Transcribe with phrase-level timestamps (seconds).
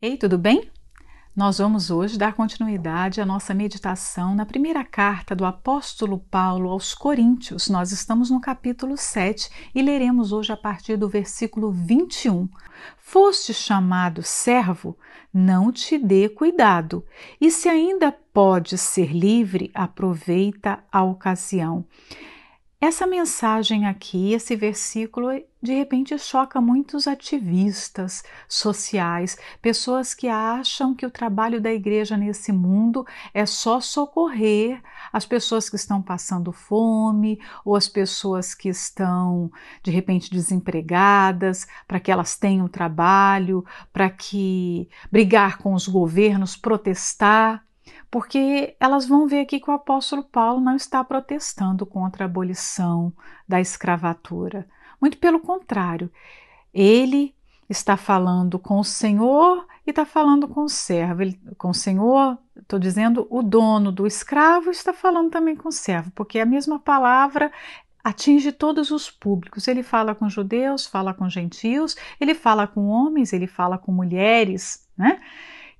[0.00, 0.70] Ei, tudo bem?
[1.34, 6.94] Nós vamos hoje dar continuidade à nossa meditação na primeira carta do apóstolo Paulo aos
[6.94, 7.68] Coríntios.
[7.68, 12.48] Nós estamos no capítulo 7 e leremos hoje a partir do versículo 21.
[12.96, 14.96] Foste chamado servo,
[15.34, 17.04] não te dê cuidado,
[17.40, 21.84] e se ainda podes ser livre, aproveita a ocasião.
[22.80, 31.04] Essa mensagem aqui, esse versículo, de repente choca muitos ativistas sociais, pessoas que acham que
[31.04, 33.04] o trabalho da igreja nesse mundo
[33.34, 34.80] é só socorrer
[35.12, 39.50] as pessoas que estão passando fome ou as pessoas que estão
[39.82, 47.66] de repente desempregadas, para que elas tenham trabalho, para que brigar com os governos, protestar
[48.10, 53.12] porque elas vão ver aqui que o apóstolo Paulo não está protestando contra a abolição
[53.46, 54.66] da escravatura.
[55.00, 56.10] Muito pelo contrário,
[56.72, 57.34] ele
[57.68, 61.22] está falando com o Senhor e está falando com o servo.
[61.22, 65.72] Ele, com o Senhor, estou dizendo, o dono do escravo está falando também com o
[65.72, 67.52] servo, porque a mesma palavra
[68.02, 69.68] atinge todos os públicos.
[69.68, 74.88] Ele fala com judeus, fala com gentios, ele fala com homens, ele fala com mulheres,
[74.96, 75.20] né?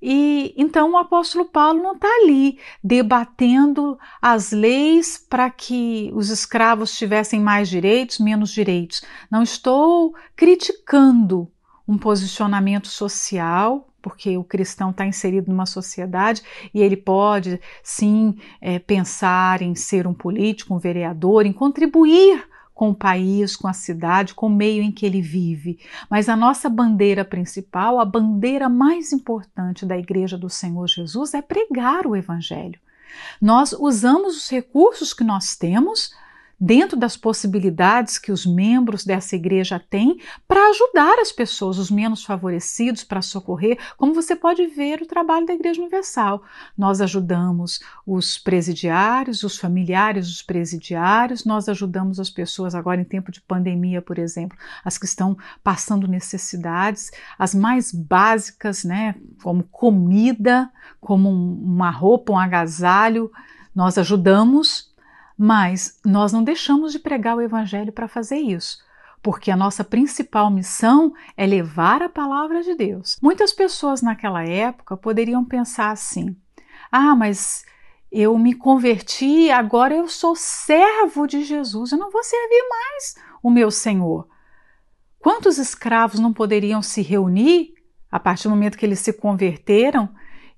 [0.01, 6.97] E então o apóstolo Paulo não está ali debatendo as leis para que os escravos
[6.97, 9.01] tivessem mais direitos, menos direitos.
[9.29, 11.51] Não estou criticando
[11.87, 16.41] um posicionamento social, porque o cristão está inserido numa sociedade
[16.73, 22.47] e ele pode sim é, pensar em ser um político, um vereador, em contribuir
[22.79, 25.77] com o país, com a cidade, com o meio em que ele vive.
[26.09, 31.41] Mas a nossa bandeira principal, a bandeira mais importante da Igreja do Senhor Jesus é
[31.41, 32.79] pregar o Evangelho.
[33.41, 36.15] Nós usamos os recursos que nós temos
[36.59, 42.23] dentro das possibilidades que os membros dessa igreja têm para ajudar as pessoas, os menos
[42.23, 46.43] favorecidos, para socorrer, como você pode ver o trabalho da Igreja Universal.
[46.77, 53.31] Nós ajudamos os presidiários, os familiares dos presidiários, nós ajudamos as pessoas agora em tempo
[53.31, 60.69] de pandemia, por exemplo, as que estão passando necessidades, as mais básicas, né, como comida,
[60.99, 63.31] como uma roupa, um agasalho,
[63.73, 64.88] nós ajudamos
[65.41, 68.77] mas nós não deixamos de pregar o Evangelho para fazer isso,
[69.23, 73.17] porque a nossa principal missão é levar a palavra de Deus.
[73.21, 76.35] Muitas pessoas naquela época poderiam pensar assim:
[76.91, 77.63] ah, mas
[78.11, 83.49] eu me converti, agora eu sou servo de Jesus, eu não vou servir mais o
[83.49, 84.27] meu Senhor.
[85.19, 87.75] Quantos escravos não poderiam se reunir
[88.11, 90.09] a partir do momento que eles se converteram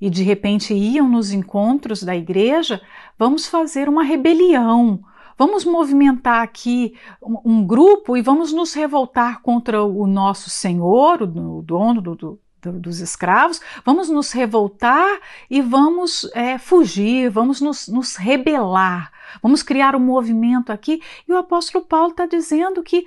[0.01, 2.81] e de repente iam nos encontros da igreja,
[3.21, 4.99] vamos fazer uma rebelião.
[5.37, 12.01] Vamos movimentar aqui um, grupo e vamos nos revoltar contra o nosso Senhor, o dono
[12.01, 12.39] do, do,
[12.79, 15.19] dos escravos, vamos nos revoltar
[15.51, 20.99] e vamos é, fugir, vamos nos, nos rebelar, vamos criar um movimento aqui.
[21.27, 23.05] E o apóstolo Paulo está dizendo que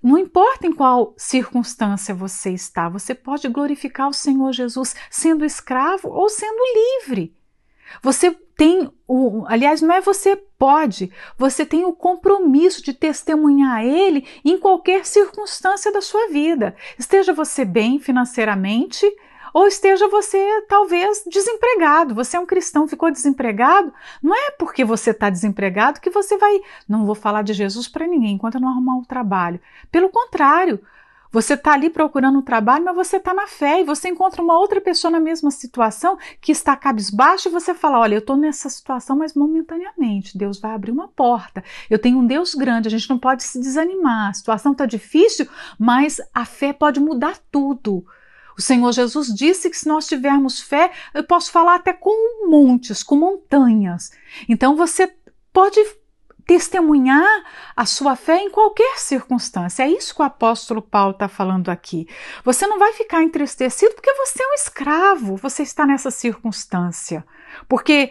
[0.00, 6.08] não importa em qual circunstância você está, você pode glorificar o Senhor Jesus sendo escravo
[6.10, 6.62] ou sendo
[7.02, 7.41] livre.
[8.00, 14.26] Você tem o, aliás, não é você pode, você tem o compromisso de testemunhar Ele
[14.44, 16.76] em qualquer circunstância da sua vida.
[16.98, 19.04] Esteja você bem financeiramente,
[19.52, 22.14] ou esteja você talvez desempregado.
[22.14, 23.92] Você é um cristão, ficou desempregado,
[24.22, 26.60] não é porque você está desempregado que você vai.
[26.88, 29.60] Não vou falar de Jesus para ninguém enquanto eu não arrumar um trabalho.
[29.90, 30.80] Pelo contrário,
[31.32, 34.58] você está ali procurando um trabalho, mas você está na fé e você encontra uma
[34.58, 38.68] outra pessoa na mesma situação que está cabisbaixo e você fala: Olha, eu estou nessa
[38.68, 40.36] situação, mas momentaneamente.
[40.36, 41.64] Deus vai abrir uma porta.
[41.88, 44.28] Eu tenho um Deus grande, a gente não pode se desanimar.
[44.28, 45.48] A situação está difícil,
[45.78, 48.04] mas a fé pode mudar tudo.
[48.56, 53.02] O Senhor Jesus disse que se nós tivermos fé, eu posso falar até com montes,
[53.02, 54.10] com montanhas.
[54.46, 55.10] Então você
[55.50, 55.82] pode
[56.46, 57.44] testemunhar
[57.76, 59.84] a sua fé em qualquer circunstância.
[59.84, 62.08] É isso que o apóstolo Paulo está falando aqui.
[62.44, 67.24] Você não vai ficar entristecido porque você é um escravo, você está nessa circunstância.
[67.68, 68.10] Porque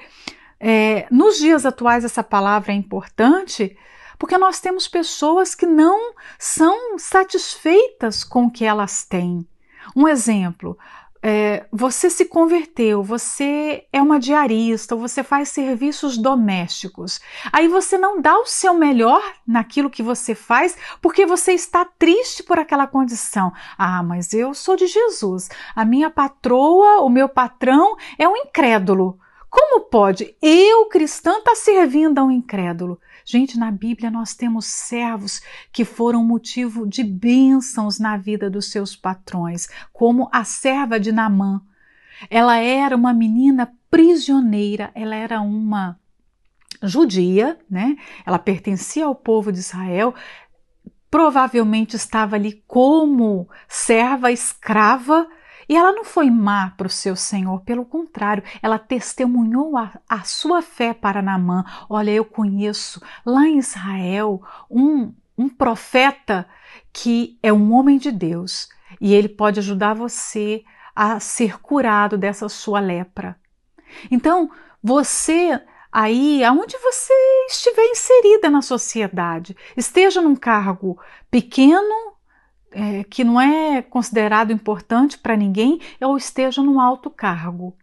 [0.60, 3.78] é, nos dias atuais essa palavra é importante
[4.22, 9.48] porque nós temos pessoas que não são satisfeitas com o que elas têm.
[9.96, 10.78] Um exemplo,
[11.24, 17.20] é, você se converteu, você é uma diarista, você faz serviços domésticos.
[17.52, 22.42] Aí você não dá o seu melhor naquilo que você faz porque você está triste
[22.42, 23.54] por aquela condição.
[23.78, 25.50] Ah, mas eu sou de Jesus.
[25.76, 29.20] A minha patroa, o meu patrão é um incrédulo.
[29.50, 32.98] Como pode eu, cristã, estar tá servindo a um incrédulo?
[33.26, 35.42] Gente, na Bíblia nós temos servos
[35.72, 41.62] que foram motivo de bênçãos na vida dos seus patrões, como a serva de Namã.
[42.30, 46.00] Ela era uma menina prisioneira, ela era uma
[46.84, 47.96] judia, né?
[48.26, 50.16] Ela pertencia ao povo de Israel,
[51.10, 55.28] provavelmente estava ali como serva escrava
[55.72, 60.22] e ela não foi má para o seu senhor, pelo contrário, ela testemunhou a, a
[60.24, 61.64] sua fé para Naamã.
[61.90, 66.46] Olha, eu conheço lá em Israel um, um profeta
[66.92, 68.68] que é um homem de Deus
[69.00, 70.62] e ele pode ajudar você
[70.94, 73.40] a ser curado dessa sua lepra.
[74.12, 74.52] Então,
[74.84, 75.58] você
[75.90, 77.14] aí, aonde você
[77.48, 82.12] estiver inserida na sociedade, esteja num cargo pequeno,
[82.72, 87.76] é, que não é considerado importante para ninguém, ou esteja num alto cargo.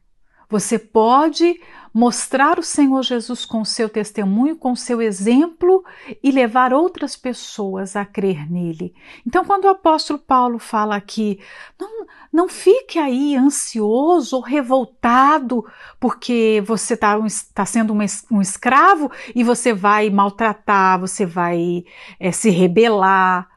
[0.51, 1.61] Você pode
[1.93, 5.85] mostrar o Senhor Jesus com seu testemunho, com seu exemplo
[6.23, 8.95] e levar outras pessoas a crer nele.
[9.27, 11.39] Então, quando o apóstolo Paulo fala aqui,
[11.79, 15.67] não, não fique aí ansioso ou revoltado
[16.01, 17.19] porque você está
[17.53, 17.99] tá sendo um,
[18.31, 21.85] um, escravo e você vai maltratar, você vai
[22.19, 23.49] é, se rebelar,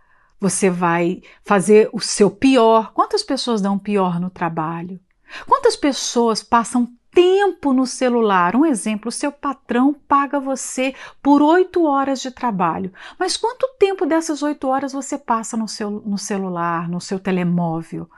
[0.42, 2.92] você vai fazer o seu pior.
[2.94, 5.00] Quantas pessoas dão pior no trabalho?
[5.48, 8.56] Quantas pessoas passam tempo no celular?
[8.56, 14.04] Um exemplo: o seu patrão paga você por oito horas de trabalho, mas quanto tempo
[14.04, 18.10] dessas oito horas você passa no, seu, no celular, no seu telemóvel?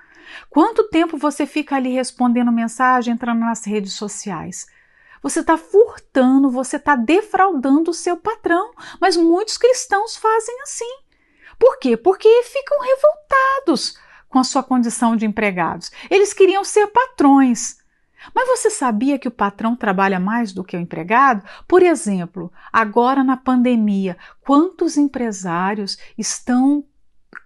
[0.50, 4.66] Quanto tempo você fica ali respondendo mensagem, entrando nas redes sociais?
[5.22, 11.03] Você está furtando, você está defraudando o seu patrão, mas muitos cristãos fazem assim.
[11.58, 11.96] Por quê?
[11.98, 13.98] Porque ficam revoltados
[14.30, 15.92] com a sua condição de empregados.
[16.10, 17.78] Eles queriam ser patrões.
[18.34, 21.44] Mas você sabia que o patrão trabalha mais do que o empregado?
[21.68, 26.86] Por exemplo, agora na pandemia, quantos empresários estão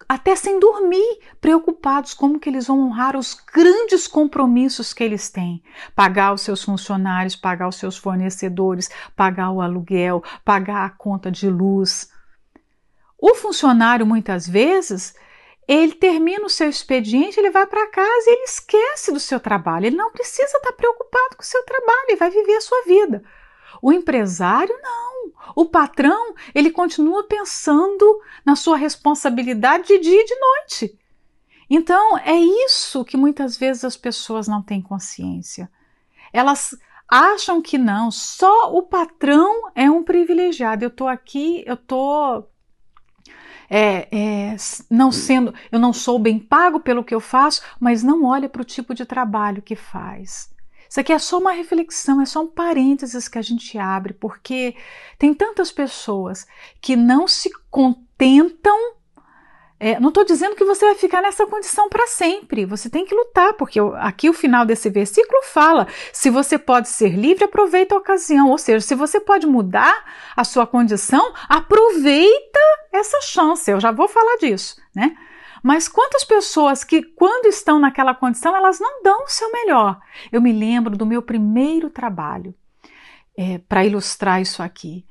[0.07, 5.61] até sem dormir, preocupados como que eles vão honrar os grandes compromissos que eles têm,
[5.95, 11.49] pagar os seus funcionários, pagar os seus fornecedores, pagar o aluguel, pagar a conta de
[11.49, 12.09] luz.
[13.19, 15.15] O funcionário muitas vezes
[15.67, 19.87] ele termina o seu expediente, ele vai para casa e ele esquece do seu trabalho.
[19.87, 23.23] Ele não precisa estar preocupado com o seu trabalho, ele vai viver a sua vida.
[23.81, 25.07] O empresário não.
[25.55, 30.99] O patrão, ele continua pensando na sua responsabilidade de dia e de noite.
[31.69, 35.69] Então, é isso que muitas vezes as pessoas não têm consciência.
[36.31, 36.77] Elas
[37.09, 40.85] acham que não, só o patrão é um privilegiado.
[40.85, 42.49] Eu estou aqui, eu estou
[43.69, 44.55] é, é,
[44.89, 48.61] não sendo, eu não sou bem pago pelo que eu faço, mas não olha para
[48.61, 50.49] o tipo de trabalho que faz.
[50.89, 54.75] Isso aqui é só uma reflexão, é só um parênteses que a gente abre, porque
[55.19, 56.47] tem tantas pessoas
[56.81, 58.95] que não se contentam
[59.79, 62.65] é, não estou dizendo que você vai ficar nessa condição para sempre.
[62.65, 67.09] Você tem que lutar, porque aqui o final desse versículo fala: se você pode ser
[67.09, 68.49] livre, aproveita a ocasião.
[68.49, 70.03] Ou seja, se você pode mudar
[70.35, 72.59] a sua condição, aproveita
[72.91, 73.69] essa chance.
[73.69, 75.15] Eu já vou falar disso, né?
[75.61, 79.99] Mas quantas pessoas que, quando estão naquela condição, elas não dão o seu melhor?
[80.31, 82.53] Eu me lembro do meu primeiro trabalho,
[83.37, 85.05] é, para ilustrar isso aqui.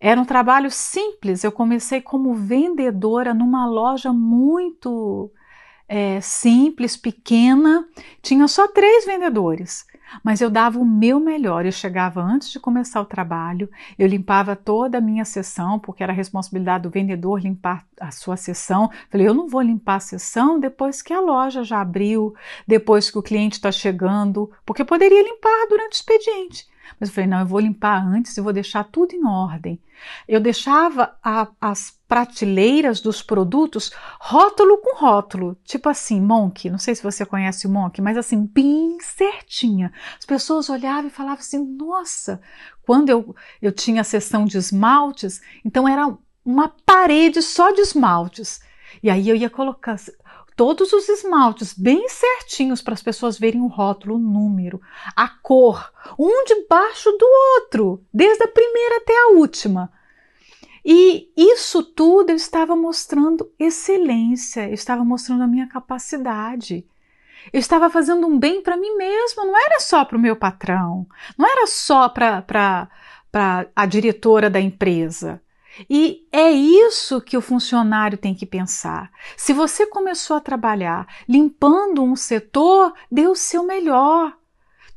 [0.00, 1.44] Era um trabalho simples.
[1.44, 5.30] Eu comecei como vendedora numa loja muito
[5.86, 7.86] é, simples, pequena.
[8.22, 9.84] Tinha só três vendedores,
[10.24, 11.66] mas eu dava o meu melhor.
[11.66, 16.14] Eu chegava antes de começar o trabalho, eu limpava toda a minha sessão, porque era
[16.14, 18.88] a responsabilidade do vendedor limpar a sua sessão.
[19.10, 22.34] Falei, eu não vou limpar a sessão depois que a loja já abriu,
[22.66, 26.69] depois que o cliente está chegando, porque poderia limpar durante o expediente.
[26.98, 29.80] Mas eu falei, não, eu vou limpar antes e vou deixar tudo em ordem.
[30.26, 36.94] Eu deixava a, as prateleiras dos produtos rótulo com rótulo, tipo assim, Monk, não sei
[36.94, 39.92] se você conhece o Monk, mas assim, bem certinha.
[40.18, 42.40] As pessoas olhavam e falavam assim, nossa,
[42.82, 46.12] quando eu, eu tinha a sessão de esmaltes, então era
[46.44, 48.60] uma parede só de esmaltes.
[49.02, 49.96] E aí eu ia colocar,
[50.60, 54.78] todos os esmaltes bem certinhos para as pessoas verem o rótulo, o número,
[55.16, 57.26] a cor, um debaixo do
[57.56, 59.90] outro, desde a primeira até a última.
[60.84, 66.86] E isso tudo eu estava mostrando excelência, eu estava mostrando a minha capacidade.
[67.50, 71.06] Eu estava fazendo um bem para mim mesma, não era só para o meu patrão,
[71.38, 72.86] não era só para
[73.74, 75.40] a diretora da empresa.
[75.88, 79.10] E é isso que o funcionário tem que pensar.
[79.36, 84.36] Se você começou a trabalhar limpando um setor, dê o seu melhor.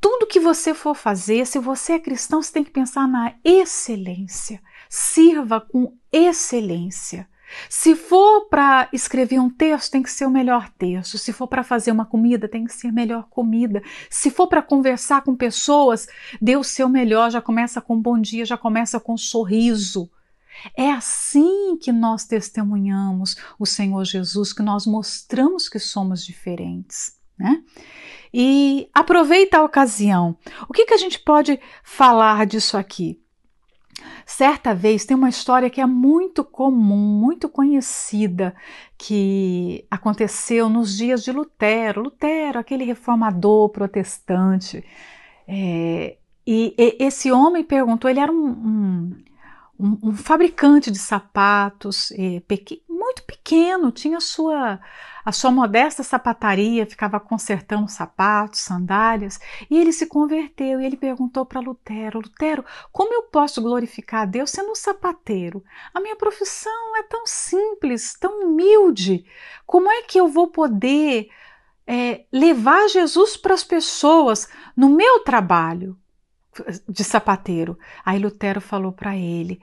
[0.02, 4.62] Tudo que você for fazer, se você é cristão, você tem que pensar na excelência.
[4.90, 7.28] sirva com excelência.
[7.70, 11.18] Se for para escrever um texto, tem que ser o melhor texto.
[11.18, 13.82] Se for para fazer uma comida, tem que ser a melhor comida.
[14.10, 16.08] Se for para conversar com pessoas,
[16.42, 17.32] dê o seu melhor.
[17.32, 20.10] Já começa com bom dia, já começa com sorriso.
[20.78, 27.18] É assim que nós testemunhamos o Senhor Jesus, que nós mostramos que somos diferentes.
[27.38, 27.64] Né?
[28.34, 30.38] E aproveita a ocasião.
[30.68, 33.20] O que, que a gente pode falar disso aqui?
[34.26, 38.56] Certa vez tem uma história que é muito comum, muito conhecida,
[38.98, 42.04] que aconteceu nos dias de Lutero.
[42.04, 44.84] Lutero, aquele reformador protestante.
[45.48, 49.24] É, e, e, esse homem perguntou, ele era um, um,
[49.80, 52.42] um, um fabricante de sapatos, é,
[52.88, 54.80] muito pequeno, tinha sua
[55.26, 59.40] a sua modesta sapataria ficava consertando sapatos, sandálias,
[59.70, 64.26] e ele se converteu e ele perguntou para Lutero: Lutero, como eu posso glorificar a
[64.26, 65.64] Deus sendo um sapateiro?
[65.94, 69.26] A minha profissão é tão simples, tão humilde.
[69.66, 71.30] Como é que eu vou poder
[71.88, 75.98] é, levar Jesus para as pessoas no meu trabalho?
[76.88, 77.78] De sapateiro.
[78.06, 79.62] Aí Lutero falou para ele: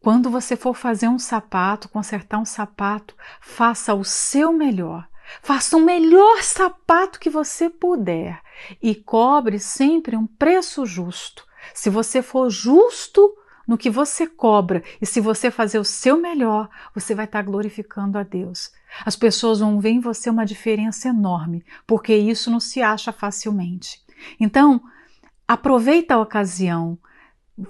[0.00, 5.08] quando você for fazer um sapato, consertar um sapato, faça o seu melhor.
[5.40, 8.40] Faça o melhor sapato que você puder
[8.82, 11.46] e cobre sempre um preço justo.
[11.72, 13.32] Se você for justo
[13.66, 18.18] no que você cobra e se você fazer o seu melhor, você vai estar glorificando
[18.18, 18.72] a Deus.
[19.06, 24.02] As pessoas vão ver em você uma diferença enorme, porque isso não se acha facilmente.
[24.38, 24.82] Então,
[25.46, 26.98] aproveita a ocasião,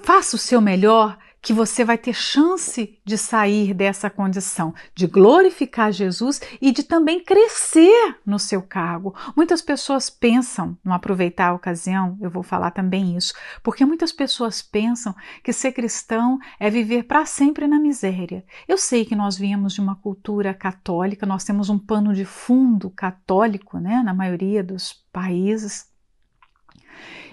[0.03, 5.91] faça o seu melhor que você vai ter chance de sair dessa condição, de glorificar
[5.91, 9.13] Jesus e de também crescer no seu cargo.
[9.37, 14.63] Muitas pessoas pensam, não aproveitar a ocasião, eu vou falar também isso, porque muitas pessoas
[14.63, 15.13] pensam
[15.43, 18.45] que ser cristão é viver para sempre na miséria.
[18.69, 22.89] Eu sei que nós viemos de uma cultura católica, nós temos um pano de fundo
[22.89, 25.92] católico, né, na maioria dos países.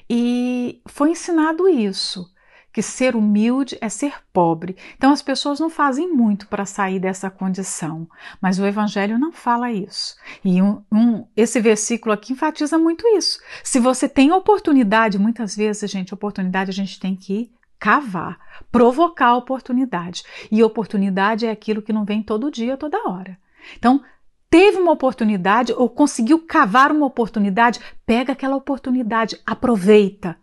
[0.09, 2.25] E foi ensinado isso
[2.71, 4.77] que ser humilde é ser pobre.
[4.95, 8.07] Então as pessoas não fazem muito para sair dessa condição,
[8.41, 10.15] mas o Evangelho não fala isso.
[10.43, 13.39] E um, um, esse versículo aqui enfatiza muito isso.
[13.63, 18.37] Se você tem oportunidade, muitas vezes, gente, oportunidade a gente tem que cavar,
[18.71, 20.23] provocar oportunidade.
[20.51, 23.37] E oportunidade é aquilo que não vem todo dia, toda hora.
[23.77, 24.01] Então,
[24.49, 30.37] teve uma oportunidade ou conseguiu cavar uma oportunidade, pega aquela oportunidade, aproveita.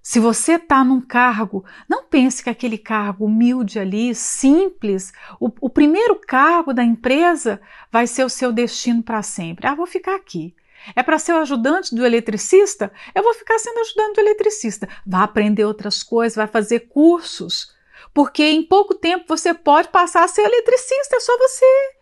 [0.00, 5.68] Se você está num cargo, não pense que aquele cargo humilde ali, simples, o, o
[5.68, 9.66] primeiro cargo da empresa vai ser o seu destino para sempre.
[9.66, 10.54] Ah, vou ficar aqui.
[10.94, 12.92] É para ser o ajudante do eletricista?
[13.14, 14.88] Eu vou ficar sendo ajudante do eletricista.
[15.04, 17.74] Vai aprender outras coisas, vai fazer cursos.
[18.14, 21.95] Porque em pouco tempo você pode passar a ser eletricista, é só você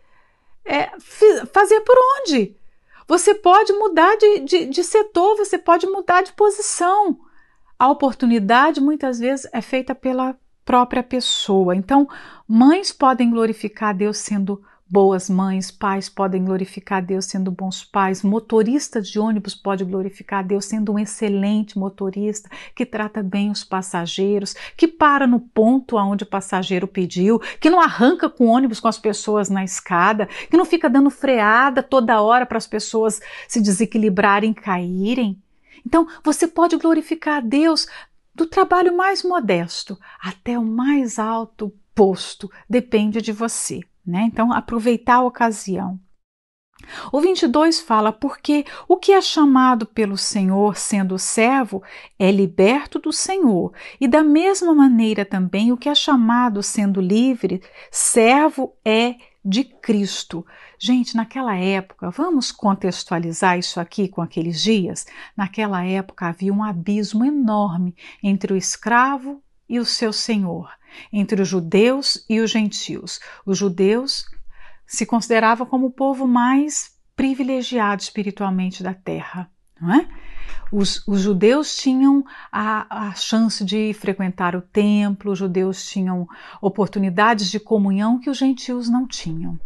[0.65, 0.91] é,
[1.53, 2.57] fazer por onde?
[3.07, 7.19] Você pode mudar de, de, de setor, você pode mudar de posição
[7.79, 11.75] a oportunidade muitas vezes é feita pela própria pessoa.
[11.77, 12.09] Então,
[12.49, 19.09] mães podem glorificar Deus sendo boas mães, pais podem glorificar Deus sendo bons pais, motoristas
[19.09, 24.87] de ônibus podem glorificar Deus sendo um excelente motorista que trata bem os passageiros, que
[24.87, 29.49] para no ponto aonde o passageiro pediu, que não arranca com ônibus com as pessoas
[29.49, 35.43] na escada, que não fica dando freada toda hora para as pessoas se desequilibrarem, caírem.
[35.85, 37.87] Então, você pode glorificar a Deus
[38.35, 44.25] do trabalho mais modesto até o mais alto posto, depende de você, né?
[44.27, 45.99] Então, aproveitar a ocasião.
[47.13, 51.83] O 22 fala: porque o que é chamado pelo Senhor sendo servo
[52.19, 57.63] é liberto do Senhor, e da mesma maneira também o que é chamado sendo livre,
[57.91, 60.45] servo é de Cristo.
[60.79, 65.07] Gente, naquela época, vamos contextualizar isso aqui com aqueles dias?
[65.37, 70.71] Naquela época havia um abismo enorme entre o escravo e o seu senhor,
[71.13, 73.21] entre os judeus e os gentios.
[73.45, 74.25] Os judeus
[74.87, 80.09] se consideravam como o povo mais privilegiado espiritualmente da terra, não é?
[80.73, 86.27] Os, os, judeus tinham a, a, chance de frequentar o templo, os judeus tinham
[86.61, 89.59] oportunidades de comunhão que os gentios não tinham.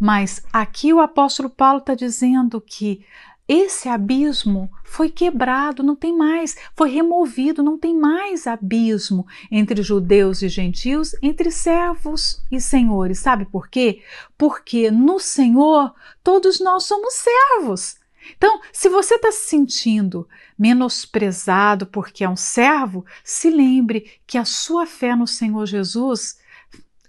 [0.00, 3.04] Mas aqui o apóstolo Paulo está dizendo que
[3.48, 10.42] esse abismo foi quebrado, não tem mais, foi removido, não tem mais abismo entre judeus
[10.42, 13.20] e gentios, entre servos e senhores.
[13.20, 14.02] Sabe por quê?
[14.36, 17.96] Porque no Senhor todos nós somos servos.
[18.36, 24.44] Então, se você está se sentindo menosprezado porque é um servo, se lembre que a
[24.44, 26.38] sua fé no Senhor Jesus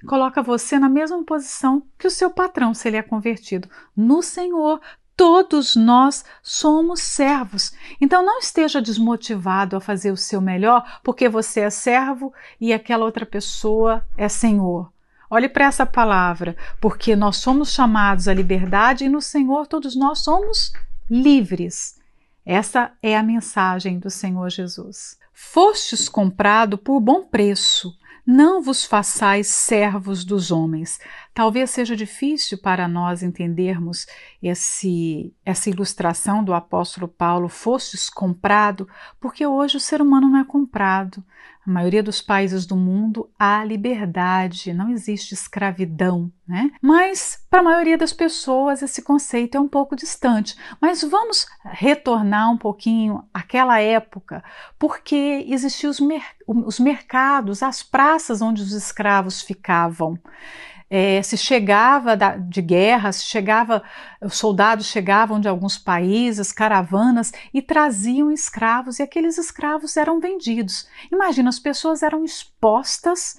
[0.06, 3.68] coloca você na mesma posição que o seu patrão, se ele é convertido.
[3.96, 4.80] No Senhor,
[5.18, 7.74] todos nós somos servos.
[8.00, 12.32] Então não esteja desmotivado a fazer o seu melhor porque você é servo
[12.62, 14.94] e aquela outra pessoa é senhor.
[15.30, 20.20] Olhe para essa palavra, porque nós somos chamados à liberdade e no Senhor todos nós
[20.20, 20.72] somos
[21.10, 22.00] livres.
[22.46, 25.18] Essa é a mensagem do Senhor Jesus.
[25.34, 27.94] Fostes comprado por bom preço.
[28.26, 31.00] Não vos façais servos dos homens.
[31.38, 34.08] Talvez seja difícil para nós entendermos
[34.42, 38.90] esse, essa ilustração do apóstolo Paulo, fostes comprado,
[39.20, 41.24] porque hoje o ser humano não é comprado.
[41.64, 46.72] Na maioria dos países do mundo há liberdade, não existe escravidão, né?
[46.82, 50.58] Mas para a maioria das pessoas esse conceito é um pouco distante.
[50.82, 54.44] Mas vamos retornar um pouquinho àquela época,
[54.80, 60.20] porque existiam os, mer os mercados, as praças onde os escravos ficavam.
[60.90, 63.84] É, se chegava da, de guerra, se chegava,
[64.22, 70.88] os soldados chegavam de alguns países, caravanas e traziam escravos e aqueles escravos eram vendidos.
[71.12, 73.38] Imagina, as pessoas eram expostas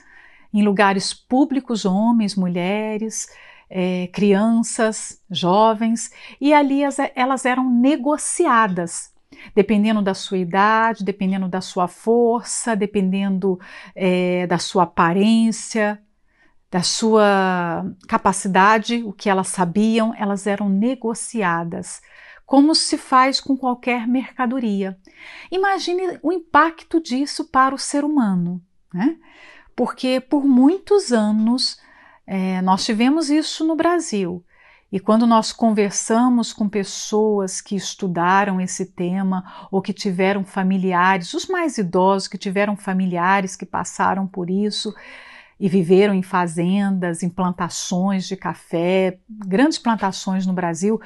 [0.53, 3.29] em lugares públicos, homens, mulheres,
[3.71, 9.13] é, crianças, jovens, e ali as, elas eram negociadas
[9.55, 13.59] dependendo da sua idade, dependendo da sua força, dependendo
[13.95, 16.01] é, da sua aparência,
[16.71, 22.01] da sua capacidade, o que elas sabiam, elas eram negociadas,
[22.45, 24.99] como se faz com qualquer mercadoria.
[25.51, 29.17] Imagine o impacto disso para o ser humano, né?
[29.75, 31.79] Porque por muitos anos
[32.27, 34.45] é, nós tivemos isso no Brasil.
[34.91, 41.47] E quando nós conversamos com pessoas que estudaram esse tema ou que tiveram familiares, os
[41.47, 44.95] mais idosos que tiveram familiares que passaram por isso,
[45.59, 51.01] e viveram em fazendas, em plantações de café, grandes plantações no Brasil,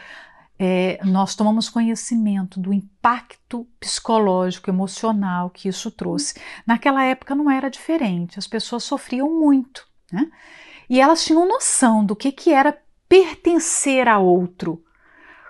[0.59, 6.41] é, nós tomamos conhecimento do impacto psicológico, emocional que isso trouxe.
[6.67, 10.31] Naquela época não era diferente, as pessoas sofriam muito, né?
[10.89, 14.85] E elas tinham noção do que, que era pertencer a outro.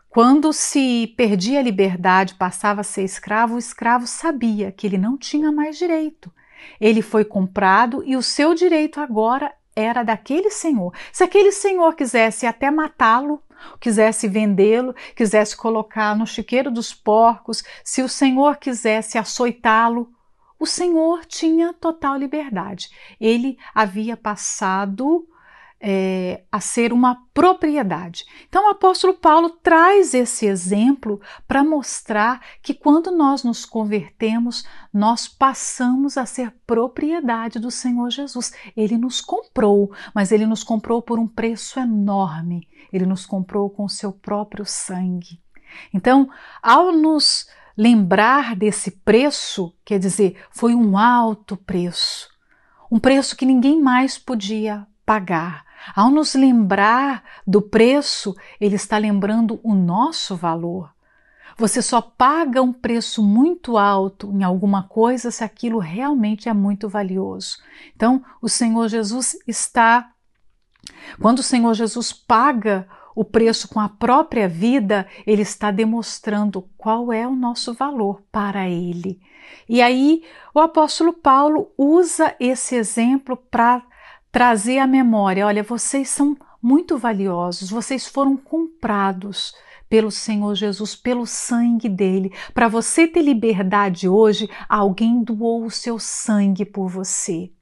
[0.09, 5.19] Quando se perdia a liberdade, passava a ser escravo, o escravo sabia que ele não
[5.19, 6.33] tinha mais direito
[6.81, 10.93] ele foi comprado e o seu direito agora era daquele senhor.
[11.13, 13.43] Se aquele senhor quisesse até matá-lo,
[13.81, 20.11] quisesse vendê-lo, quisesse colocar no chiqueiro dos porcos, se o senhor quisesse açoitá-lo,
[20.59, 22.91] o senhor tinha total liberdade.
[23.21, 25.27] Ele havia passado
[25.85, 28.25] é, a ser uma propriedade.
[28.49, 34.65] Então, o apóstolo Paulo traz esse exemplo para mostrar que quando nós nos convertemos,
[34.95, 38.53] nós passamos a ser propriedade do Senhor Jesus.
[38.77, 42.69] Ele nos comprou, mas ele nos comprou por um preço enorme.
[42.93, 45.41] Ele nos comprou com o seu próprio sangue.
[45.93, 46.31] Então,
[46.63, 52.29] ao nos lembrar desse preço, quer dizer, foi um alto preço,
[52.91, 55.72] um preço que ninguém mais podia pagar.
[55.95, 60.91] Ao nos lembrar do preço, ele está lembrando o nosso valor.
[61.57, 66.89] Você só paga um preço muito alto em alguma coisa se aquilo realmente é muito
[66.89, 67.59] valioso.
[67.95, 70.11] Então, o Senhor Jesus está.
[71.21, 77.13] Quando o Senhor Jesus paga o preço com a própria vida, ele está demonstrando qual
[77.13, 79.21] é o nosso valor para ele.
[79.69, 80.23] E aí,
[80.55, 83.85] o apóstolo Paulo usa esse exemplo para
[84.33, 89.55] trazer à memória: olha, vocês são muito valiosos, vocês foram comprados
[89.89, 92.33] pelo Senhor Jesus, pelo sangue dele.
[92.55, 97.53] Para você ter liberdade hoje, alguém doou o seu sangue por você.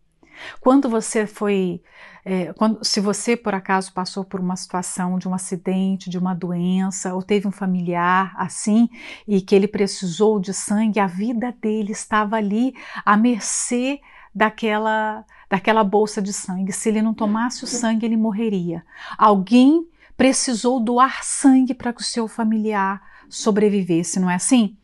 [0.60, 1.82] Quando você foi,
[2.24, 6.32] é, quando, se você por acaso passou por uma situação de um acidente, de uma
[6.32, 8.88] doença, ou teve um familiar assim,
[9.26, 14.00] e que ele precisou de sangue, a vida dele estava ali à mercê
[14.34, 16.72] daquela, daquela bolsa de sangue.
[16.72, 18.84] Se ele não tomasse o sangue, ele morreria.
[19.18, 19.84] Alguém
[20.16, 24.76] precisou doar sangue para que o seu familiar sobrevivesse, não é assim?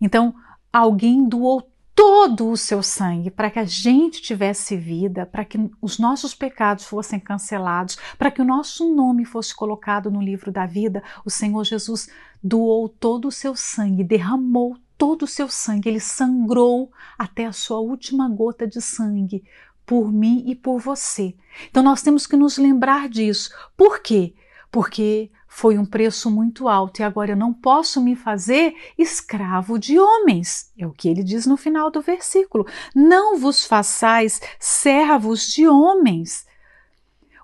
[0.00, 0.34] Então,
[0.72, 5.98] alguém doou todo o seu sangue para que a gente tivesse vida, para que os
[5.98, 11.02] nossos pecados fossem cancelados, para que o nosso nome fosse colocado no livro da vida.
[11.24, 12.08] O Senhor Jesus
[12.42, 17.78] doou todo o seu sangue, derramou todo o seu sangue, ele sangrou até a sua
[17.78, 19.44] última gota de sangue
[19.88, 21.34] por mim e por você.
[21.70, 23.50] Então nós temos que nos lembrar disso.
[23.74, 24.34] Por quê?
[24.70, 29.98] Porque foi um preço muito alto e agora eu não posso me fazer escravo de
[29.98, 30.70] homens.
[30.76, 32.66] É o que ele diz no final do versículo.
[32.94, 36.46] Não vos façais servos de homens.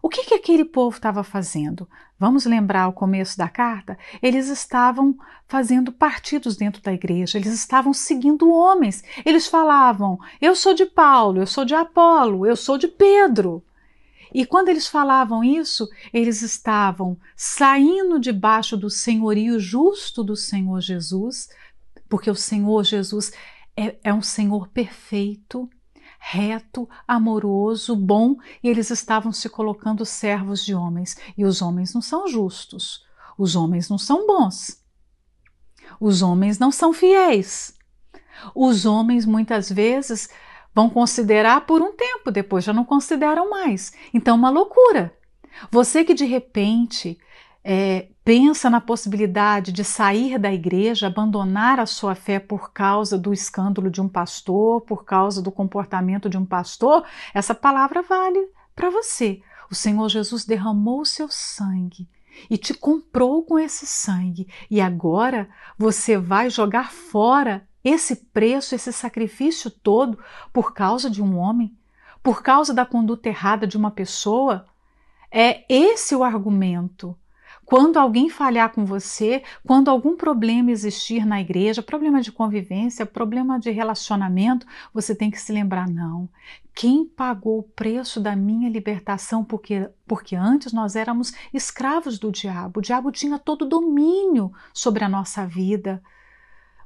[0.03, 1.89] O que, que aquele povo estava fazendo?
[2.19, 3.99] Vamos lembrar o começo da carta?
[4.23, 5.17] Eles estavam
[5.49, 9.03] fazendo partidos dentro da igreja, eles estavam seguindo homens.
[9.25, 13.65] Eles falavam: Eu sou de Paulo, eu sou de Apolo, eu sou de Pedro.
[14.33, 21.49] E quando eles falavam isso, eles estavam saindo debaixo do senhorio justo do Senhor Jesus,
[22.09, 23.33] porque o Senhor Jesus
[23.77, 25.71] é, é um Senhor perfeito,
[26.27, 31.17] reto, amoroso, bom, e eles estavam se colocando servos de homens.
[31.37, 33.05] E os homens não são justos,
[33.37, 34.83] os homens não são bons,
[36.01, 37.75] os homens não são fiéis.
[38.55, 40.29] Os homens muitas vezes
[40.75, 43.93] Vão considerar por um tempo, depois já não consideram mais.
[44.13, 45.17] Então, uma loucura.
[45.71, 47.17] Você que de repente
[47.63, 53.33] é, pensa na possibilidade de sair da igreja, abandonar a sua fé por causa do
[53.33, 58.89] escândalo de um pastor, por causa do comportamento de um pastor, essa palavra vale para
[58.89, 59.43] você.
[59.71, 62.09] O Senhor Jesus derramou o seu sangue
[62.49, 68.93] e te comprou com esse sangue, e agora você vai jogar fora esse preço, esse
[68.93, 70.19] sacrifício todo
[70.53, 71.77] por causa de um homem,
[72.23, 74.67] por causa da conduta errada de uma pessoa?
[75.31, 77.17] É esse o argumento.
[77.65, 83.59] Quando alguém falhar com você, quando algum problema existir na igreja, problema de convivência, problema
[83.59, 86.29] de relacionamento, você tem que se lembrar: não,
[86.75, 92.81] quem pagou o preço da minha libertação, porque, porque antes nós éramos escravos do diabo,
[92.81, 96.03] o diabo tinha todo o domínio sobre a nossa vida.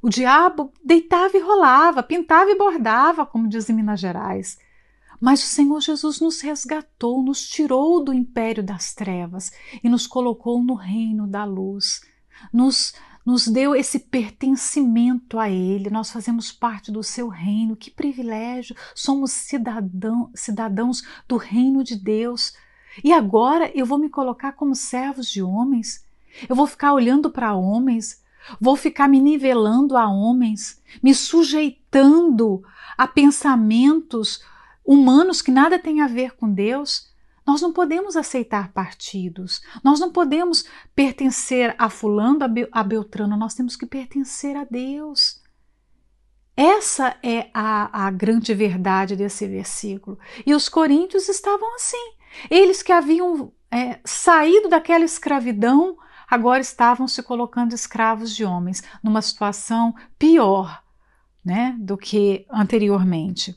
[0.01, 4.59] O diabo deitava e rolava, pintava e bordava, como diz em Minas Gerais.
[5.21, 9.51] Mas o Senhor Jesus nos resgatou, nos tirou do império das trevas
[9.83, 12.01] e nos colocou no reino da luz.
[12.53, 12.95] Nos,
[13.27, 17.77] nos deu esse pertencimento a Ele, nós fazemos parte do seu reino.
[17.77, 18.77] Que privilégio!
[18.95, 22.53] Somos cidadão, cidadãos do reino de Deus.
[23.03, 26.07] E agora eu vou me colocar como servos de homens?
[26.49, 28.23] Eu vou ficar olhando para homens?
[28.61, 32.63] Vou ficar me nivelando a homens, me sujeitando
[32.97, 34.41] a pensamentos
[34.89, 37.13] humanos que nada têm a ver com Deus?
[37.47, 42.39] Nós não podemos aceitar partidos, nós não podemos pertencer a Fulano,
[42.73, 45.43] a Beltrano, nós temos que pertencer a Deus.
[46.57, 50.19] Essa é a, a grande verdade desse versículo.
[50.45, 52.15] E os coríntios estavam assim.
[52.51, 55.97] Eles que haviam é, saído daquela escravidão
[56.29, 60.83] agora estavam se colocando escravos de homens, numa situação pior
[61.45, 63.57] né, do que anteriormente.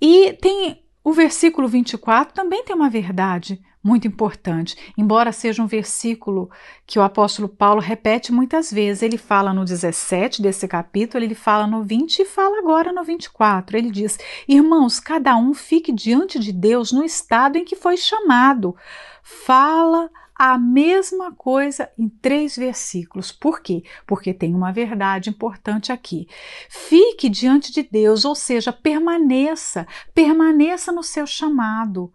[0.00, 6.48] E tem o versículo 24 também tem uma verdade muito importante, embora seja um versículo
[6.86, 9.02] que o apóstolo Paulo repete muitas vezes.
[9.02, 13.76] Ele fala no 17 desse capítulo, ele fala no 20 e fala agora no 24.
[13.76, 18.76] Ele diz: Irmãos, cada um fique diante de Deus no estado em que foi chamado.
[19.24, 20.08] Fala
[20.44, 23.30] a mesma coisa em três versículos.
[23.30, 23.84] Por quê?
[24.04, 26.26] Porque tem uma verdade importante aqui.
[26.68, 32.12] Fique diante de Deus, ou seja, permaneça, permaneça no seu chamado.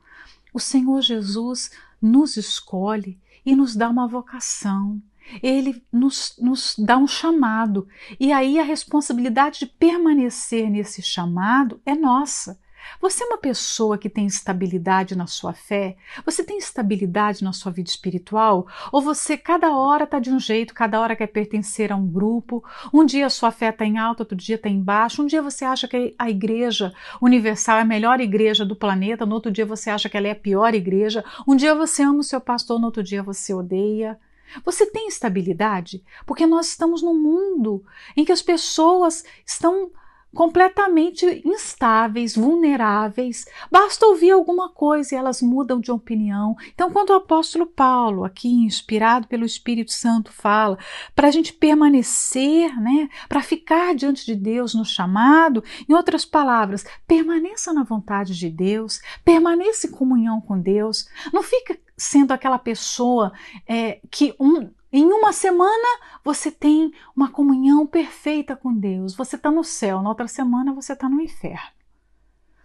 [0.54, 5.02] O Senhor Jesus nos escolhe e nos dá uma vocação.
[5.42, 7.88] Ele nos, nos dá um chamado,
[8.20, 12.60] e aí a responsabilidade de permanecer nesse chamado é nossa.
[13.02, 15.98] Você é uma pessoa que tem estabilidade na sua fé?
[16.26, 18.68] Você tem estabilidade na sua vida espiritual?
[18.92, 22.64] Ou você cada hora está de um jeito, cada hora quer pertencer a um grupo?
[22.94, 25.22] Um dia a sua fé está em alta, outro dia está em baixo.
[25.22, 29.36] Um dia você acha que a igreja universal é a melhor igreja do planeta, no
[29.36, 31.24] outro dia você acha que ela é a pior igreja.
[31.48, 34.20] Um dia você ama o seu pastor, no outro dia você odeia.
[34.64, 36.04] Você tem estabilidade?
[36.26, 37.84] Porque nós estamos num mundo
[38.16, 39.92] em que as pessoas estão
[40.34, 43.46] completamente instáveis, vulneráveis.
[43.72, 46.56] Basta ouvir alguma coisa e elas mudam de opinião.
[46.74, 50.78] Então, quando o apóstolo Paulo, aqui inspirado pelo Espírito Santo, fala
[51.16, 56.86] para a gente permanecer, né, para ficar diante de Deus no chamado, em outras palavras,
[57.08, 63.34] permaneça na vontade de Deus, permaneça em comunhão com Deus, não fica sendo aquela pessoa
[63.68, 69.16] é, que um, em uma semana você tem uma comunhão perfeita com Deus.
[69.16, 71.78] Você está no céu, na outra semana você está no inferno.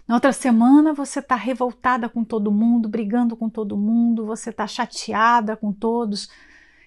[0.07, 4.67] Na outra semana você está revoltada com todo mundo, brigando com todo mundo, você está
[4.67, 6.29] chateada com todos.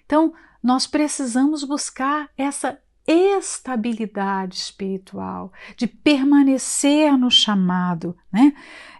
[0.06, 8.54] Então, nós precisamos buscar essa estabilidade espiritual, de permanecer no chamado, né?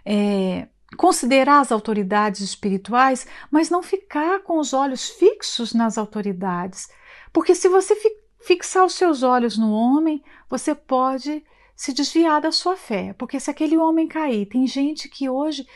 [0.04, 6.88] É, considerar as autoridades espirituais, mas não ficar com os olhos fixos nas autoridades.
[7.32, 7.94] Porque se você
[8.40, 13.12] fixar os seus olhos no homem, você pode se desviar da sua fé.
[13.12, 15.66] Porque se aquele homem cair, tem gente que hoje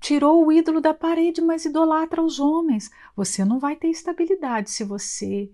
[0.00, 2.90] tirou o ídolo da parede, mas idolatra os homens.
[3.16, 5.50] Você não vai ter estabilidade se você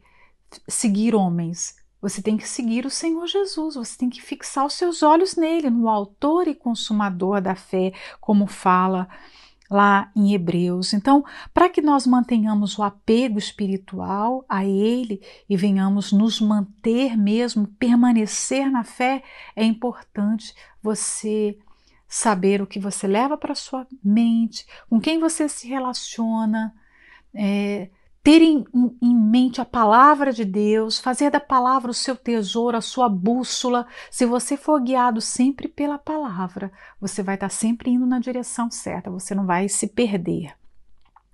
[0.68, 1.76] seguir homens.
[2.06, 5.68] Você tem que seguir o Senhor Jesus, você tem que fixar os seus olhos nele,
[5.68, 9.08] no autor e consumador da fé, como fala
[9.68, 10.94] lá em Hebreus.
[10.94, 17.66] Então, para que nós mantenhamos o apego espiritual a Ele e venhamos nos manter mesmo,
[17.66, 19.24] permanecer na fé,
[19.56, 21.58] é importante você
[22.06, 26.72] saber o que você leva para sua mente, com quem você se relaciona,
[27.34, 27.90] é,
[28.26, 28.64] ter em,
[29.00, 33.86] em, mente a palavra de Deus, fazer da palavra o seu tesouro, a sua bússola.
[34.10, 39.12] Se você for guiado sempre pela palavra, você vai estar sempre indo na direção certa,
[39.12, 40.56] você não vai se perder.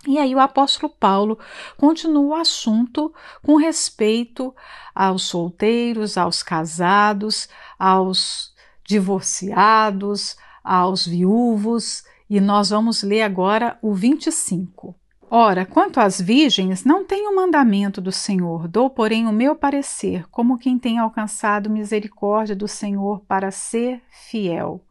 [0.06, 1.38] E aí o apóstolo Paulo
[1.78, 3.10] continua o assunto
[3.42, 4.54] com respeito
[4.94, 8.52] aos solteiros, aos casados, aos
[8.84, 14.94] divorciados, aos viúvos, e nós vamos ler agora o 25.
[15.34, 20.58] Ora, quanto às virgens, não tenho mandamento do Senhor, dou, porém, o meu parecer, como
[20.58, 24.84] quem tem alcançado misericórdia do Senhor para ser fiel.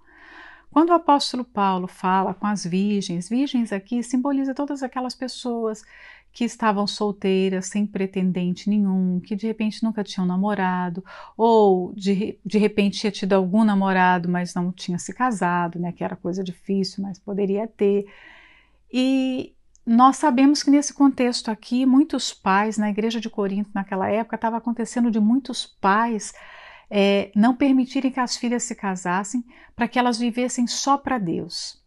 [0.72, 5.84] Quando o apóstolo Paulo fala com as virgens, virgens aqui simboliza todas aquelas pessoas
[6.34, 11.06] que estavam solteiras, sem pretendente nenhum, que de repente nunca tinham namorado,
[11.38, 16.04] ou de, de repente tinha tido algum namorado, mas não tinha se casado, né, que
[16.04, 18.08] era coisa difícil, mas poderia ter.
[18.92, 19.54] E
[19.86, 24.58] nós sabemos que nesse contexto aqui, muitos pais, na igreja de Corinto naquela época, estava
[24.58, 26.34] acontecendo de muitos pais
[26.90, 29.44] é, não permitirem que as filhas se casassem
[29.76, 31.82] para que elas vivessem só para Deus.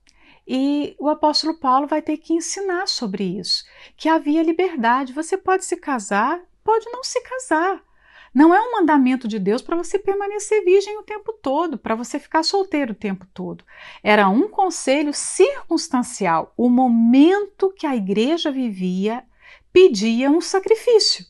[0.46, 3.64] E o apóstolo Paulo vai ter que ensinar sobre isso,
[3.96, 5.12] que havia liberdade.
[5.12, 7.82] Você pode se casar, pode não se casar.
[8.34, 12.18] Não é um mandamento de Deus para você permanecer virgem o tempo todo, para você
[12.18, 13.64] ficar solteiro o tempo todo.
[14.02, 16.52] Era um conselho circunstancial.
[16.56, 19.22] O momento que a igreja vivia
[19.72, 21.24] pedia um sacrifício.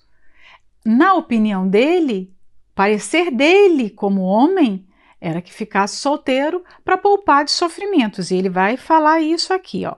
[0.82, 2.34] Na opinião dele,
[2.74, 4.86] parecer dele como homem
[5.20, 8.30] era que ficasse solteiro para poupar de sofrimentos.
[8.30, 9.96] E ele vai falar isso aqui, ó.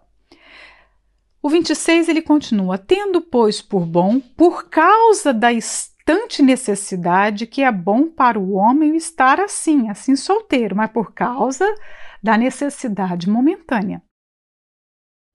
[1.41, 5.53] O 26 ele continua: Tendo, pois, por bom, por causa da
[6.07, 11.67] constante necessidade que é bom para o homem estar assim, assim solteiro, mas por causa
[12.23, 14.01] da necessidade momentânea.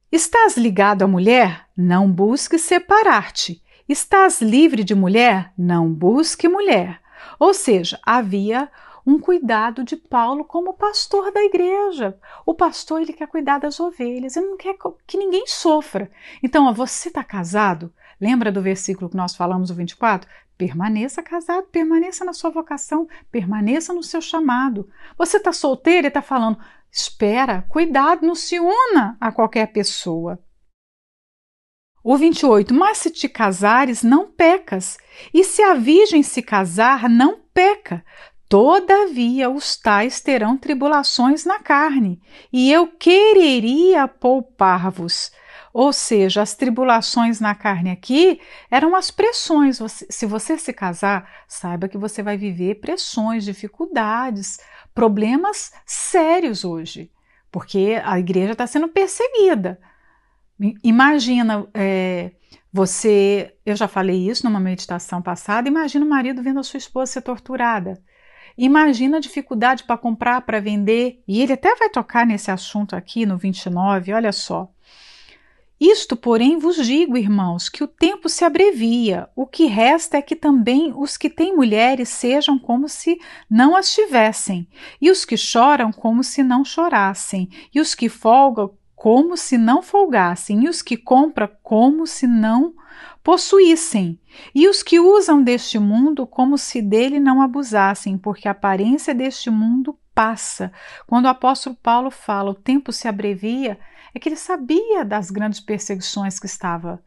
[0.10, 1.68] Estás ligado à mulher?
[1.76, 3.62] Não busque separar-te.
[3.88, 5.54] Estás livre de mulher?
[5.58, 7.02] Não busque mulher.
[7.38, 8.72] Ou seja, havia
[9.06, 12.18] um cuidado de Paulo como pastor da igreja.
[12.46, 16.10] O pastor ele quer cuidar das ovelhas, ele não quer que ninguém sofra.
[16.42, 17.94] Então, ó, você está casado?
[18.22, 20.30] Lembra do versículo que nós falamos, o 24?
[20.62, 24.88] Permaneça casado, permaneça na sua vocação, permaneça no seu chamado.
[25.18, 26.60] Você está solteiro e está falando,
[26.92, 30.38] espera, cuidado, não se una a qualquer pessoa.
[32.04, 35.00] O 28, mas se te casares, não pecas,
[35.34, 38.06] e se a virgem se casar, não peca.
[38.48, 42.22] Todavia, os tais terão tribulações na carne,
[42.54, 45.32] e eu quereria poupar-vos.
[45.74, 49.80] Ou seja, as tribulações na carne aqui eram as pressões.
[49.88, 54.60] se você se casar, saiba que você vai viver pressões, dificuldades,
[54.94, 57.12] problemas sérios hoje,
[57.52, 59.80] porque a igreja está sendo perseguida.
[60.84, 62.32] Imagina é,
[62.72, 67.14] você, eu já falei isso numa meditação passada, imagina o marido vendo a sua esposa
[67.14, 68.02] ser torturada.
[68.58, 73.26] Imagina a dificuldade para comprar, para vender, e ele até vai tocar nesse assunto aqui
[73.26, 74.70] no 29, olha só.
[75.82, 79.28] Isto, porém, vos digo, irmãos, que o tempo se abrevia.
[79.36, 83.92] O que resta é que também os que têm mulheres sejam como se não as
[83.92, 84.68] tivessem,
[85.02, 89.82] e os que choram como se não chorassem, e os que folgam como se não
[89.82, 92.76] folgassem, e os que compram como se não
[93.24, 94.20] possuíssem,
[94.54, 99.50] e os que usam deste mundo como se dele não abusassem, porque a aparência deste
[99.50, 100.72] mundo passa.
[101.08, 103.80] Quando o apóstolo Paulo fala o tempo se abrevia,
[104.14, 107.04] é que ele sabia das grandes perseguições que estava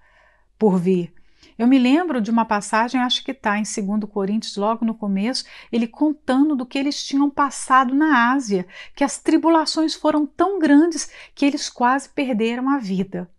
[0.58, 1.12] por vir.
[1.56, 5.44] Eu me lembro de uma passagem, acho que está em 2 Coríntios, logo no começo,
[5.70, 11.10] ele contando do que eles tinham passado na Ásia, que as tribulações foram tão grandes
[11.34, 13.30] que eles quase perderam a vida.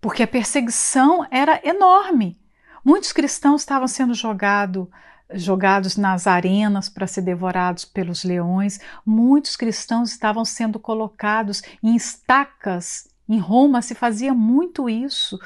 [0.00, 2.40] Porque a perseguição era enorme.
[2.84, 4.86] Muitos cristãos estavam sendo jogados
[5.34, 8.80] jogados nas arenas para ser devorados pelos leões.
[9.04, 13.08] Muitos cristãos estavam sendo colocados em estacas.
[13.28, 15.38] Em Roma se fazia muito isso.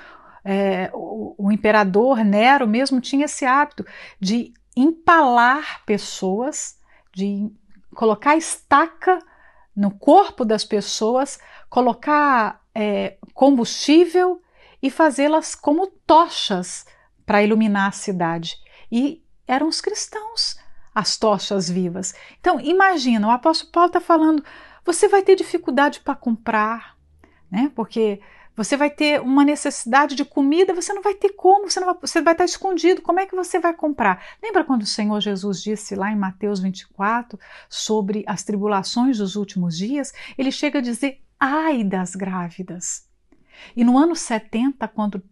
[0.45, 3.85] É, o, o imperador Nero mesmo tinha esse hábito
[4.21, 6.79] de empalar pessoas,
[7.15, 7.51] de
[7.95, 9.19] colocar estaca
[9.75, 14.41] no corpo das pessoas, colocar é, combustível
[14.83, 16.85] e fazê-las como tochas
[17.25, 18.57] para iluminar a cidade.
[18.93, 20.57] E eram os cristãos
[20.95, 22.15] as tochas vivas.
[22.39, 24.45] Então, imagina, o apóstolo Paulo está falando:
[24.85, 26.97] você vai ter dificuldade para comprar,
[27.51, 27.73] né?
[27.75, 28.21] Porque
[28.57, 32.23] você vai ter uma necessidade de comida, você não vai ter como, você, vai, você
[32.23, 34.23] vai estar escondido, como é que você vai comprar?
[34.41, 37.37] Lembra quando o Senhor Jesus disse lá em Mateus 24
[37.69, 40.13] sobre as tribulações dos últimos dias?
[40.39, 43.09] Ele chega a dizer: ai das grávidas.
[43.77, 45.23] E no ano 70, quando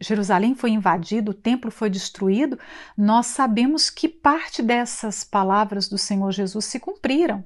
[0.00, 2.58] Jerusalém foi invadido, o templo foi destruído,
[2.96, 7.44] nós sabemos que parte dessas palavras do Senhor Jesus se cumpriram.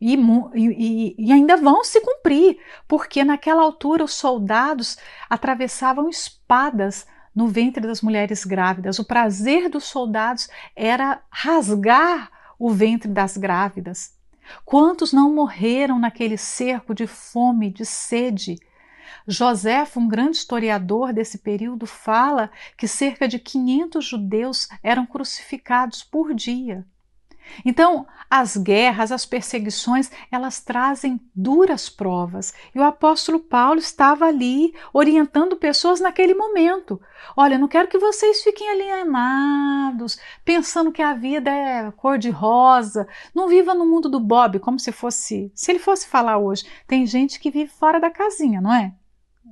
[0.00, 0.14] E,
[0.54, 4.98] e, e, ainda vão se cumprir, porque naquela altura os soldados
[5.28, 8.98] atravessavam espadas no ventre das mulheres grávidas.
[8.98, 14.14] O prazer dos soldados era rasgar o ventre das grávidas.
[14.64, 18.58] Quantos não morreram naquele cerco de fome, de sede?
[19.26, 26.32] Joséfo, um grande historiador desse período, fala que cerca de 500 judeus eram crucificados por
[26.32, 26.86] dia.
[27.64, 32.52] Então, as guerras, as perseguições, elas trazem duras provas.
[32.74, 37.00] E o apóstolo Paulo estava ali orientando pessoas naquele momento.
[37.36, 43.06] Olha, não quero que vocês fiquem alienados, pensando que a vida é cor-de-rosa.
[43.34, 45.50] Não viva no mundo do Bob, como se fosse.
[45.54, 48.92] Se ele fosse falar hoje, tem gente que vive fora da casinha, não é?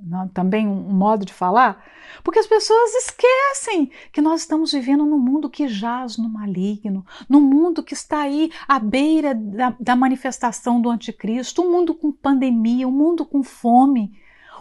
[0.03, 1.83] Não, também um modo de falar,
[2.23, 7.41] porque as pessoas esquecem que nós estamos vivendo num mundo que jaz no maligno, num
[7.41, 12.87] mundo que está aí à beira da, da manifestação do anticristo, um mundo com pandemia,
[12.87, 14.11] um mundo com fome,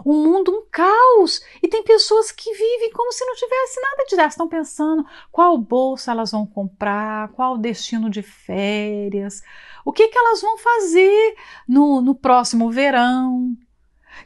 [0.04, 1.42] um mundo um caos.
[1.62, 5.58] E tem pessoas que vivem como se não tivesse nada de dar, estão pensando qual
[5.58, 9.42] bolsa elas vão comprar, qual destino de férias,
[9.84, 11.34] o que, que elas vão fazer
[11.68, 13.54] no, no próximo verão.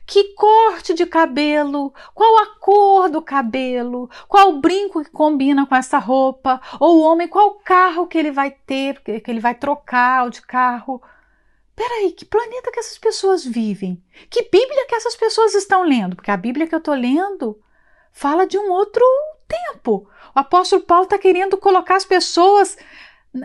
[0.07, 1.93] Que corte de cabelo?
[2.15, 4.11] Qual a cor do cabelo?
[4.27, 6.61] Qual o brinco que combina com essa roupa?
[6.81, 11.03] Ou o homem, qual carro que ele vai ter, que ele vai trocar de carro?
[11.75, 14.03] Peraí, que planeta que essas pessoas vivem?
[14.29, 16.17] Que Bíblia que essas pessoas estão lendo?
[16.17, 17.61] Porque a Bíblia que eu estou lendo
[18.11, 19.05] fala de um outro
[19.47, 20.09] tempo.
[20.35, 22.77] O apóstolo Paulo está querendo colocar as pessoas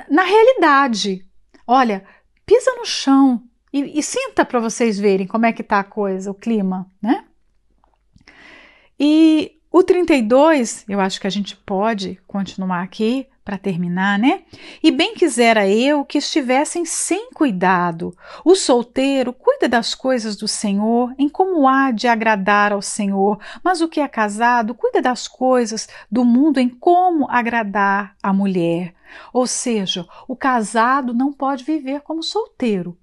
[0.10, 1.28] na realidade.
[1.68, 2.06] Olha,
[2.46, 3.44] pisa no chão,
[3.74, 7.26] e, e sinta para vocês verem como é que está a coisa, o clima, né?
[9.00, 14.44] E o 32, eu acho que a gente pode continuar aqui para terminar, né?
[14.82, 18.16] E bem quisera eu que estivessem sem cuidado.
[18.46, 23.82] O solteiro cuida das coisas do Senhor, em como há de agradar ao Senhor, mas
[23.82, 28.94] o que é casado cuida das coisas do mundo, em como agradar a mulher.
[29.34, 32.98] Ou seja, o casado não pode viver como solteiro.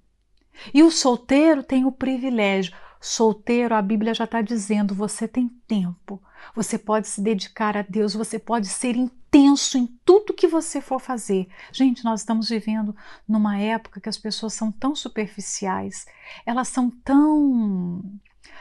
[0.73, 2.73] E o solteiro tem o privilégio.
[2.99, 6.21] Solteiro, a Bíblia já está dizendo, você tem tempo,
[6.55, 10.99] você pode se dedicar a Deus, você pode ser intenso em tudo que você for
[10.99, 11.47] fazer.
[11.71, 12.95] Gente, nós estamos vivendo
[13.27, 16.05] numa época que as pessoas são tão superficiais,
[16.45, 18.03] elas são tão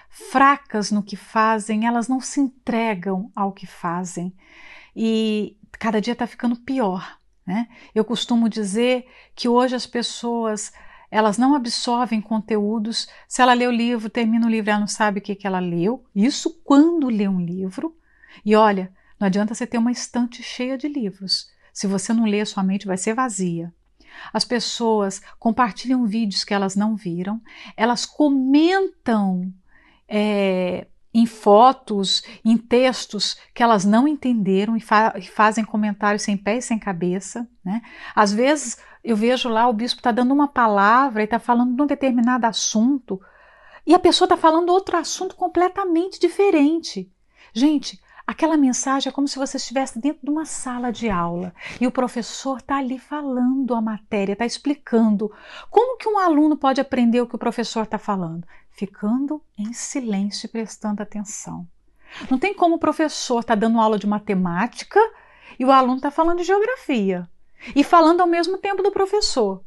[0.08, 4.34] fracas no que fazem, elas não se entregam ao que fazem.
[4.96, 7.18] E cada dia está ficando pior.
[7.46, 7.68] Né?
[7.94, 10.72] Eu costumo dizer que hoje as pessoas
[11.10, 13.08] elas não absorvem conteúdos.
[13.26, 15.58] Se ela lê o livro, termina o livro, ela não sabe o que, que ela
[15.58, 16.04] leu.
[16.14, 17.96] Isso quando lê um livro.
[18.44, 21.50] E olha, não adianta você ter uma estante cheia de livros.
[21.72, 23.72] Se você não lê, sua mente vai ser vazia.
[24.32, 27.40] As pessoas compartilham vídeos que elas não viram,
[27.76, 29.52] elas comentam
[30.08, 36.36] é, em fotos, em textos que elas não entenderam e, fa e fazem comentários sem
[36.36, 37.48] pé e sem cabeça.
[37.64, 37.82] Né?
[38.14, 41.82] Às vezes eu vejo lá o bispo está dando uma palavra e está falando de
[41.82, 43.20] um determinado assunto
[43.86, 47.10] e a pessoa está falando outro assunto completamente diferente.
[47.52, 51.86] Gente, aquela mensagem é como se você estivesse dentro de uma sala de aula e
[51.86, 55.32] o professor está ali falando a matéria, está explicando.
[55.70, 58.46] Como que um aluno pode aprender o que o professor está falando?
[58.70, 61.66] Ficando em silêncio e prestando atenção.
[62.30, 65.00] Não tem como o professor estar tá dando aula de matemática
[65.58, 67.28] e o aluno está falando de geografia
[67.74, 69.62] e falando ao mesmo tempo do professor.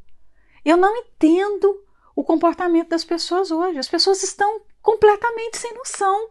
[0.63, 1.83] Eu não entendo
[2.15, 3.79] o comportamento das pessoas hoje.
[3.79, 6.29] As pessoas estão completamente sem noção.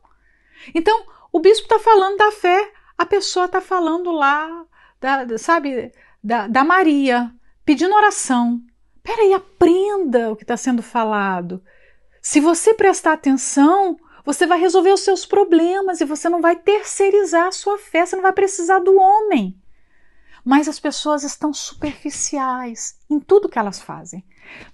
[0.74, 4.64] Então, o bispo está falando da fé, a pessoa está falando lá
[5.00, 5.92] da sabe,
[6.22, 7.32] da, da Maria,
[7.64, 8.60] pedindo oração.
[9.02, 11.62] Peraí, aprenda o que está sendo falado.
[12.20, 17.48] Se você prestar atenção, você vai resolver os seus problemas e você não vai terceirizar
[17.48, 19.60] a sua fé, você não vai precisar do homem.
[20.44, 24.24] Mas as pessoas estão superficiais em tudo que elas fazem.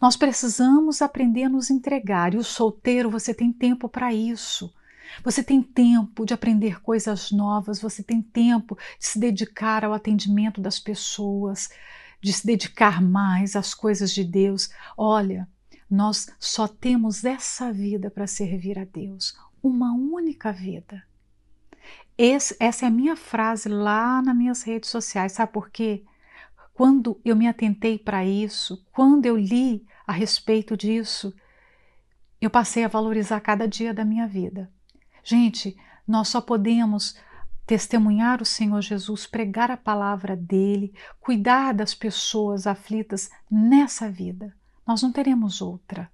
[0.01, 2.35] Nós precisamos aprender a nos entregar.
[2.35, 4.73] E o solteiro, você tem tempo para isso.
[5.25, 10.61] Você tem tempo de aprender coisas novas, você tem tempo de se dedicar ao atendimento
[10.61, 11.69] das pessoas,
[12.21, 14.71] de se dedicar mais às coisas de Deus.
[14.97, 15.49] Olha,
[15.91, 21.03] nós só temos essa vida para servir a Deus, uma única vida.
[22.17, 26.05] Esse, essa é a minha frase lá nas minhas redes sociais, sabe por quê?
[26.75, 31.35] Quando eu me atentei para isso, quando eu li a respeito disso,
[32.41, 34.71] eu passei a valorizar cada dia da minha vida.
[35.25, 35.77] Gente,
[36.07, 37.17] nós só podemos
[37.67, 44.57] testemunhar o Senhor Jesus, pregar a palavra dele, cuidar das pessoas aflitas nessa vida.
[44.87, 46.11] Nós não teremos outra.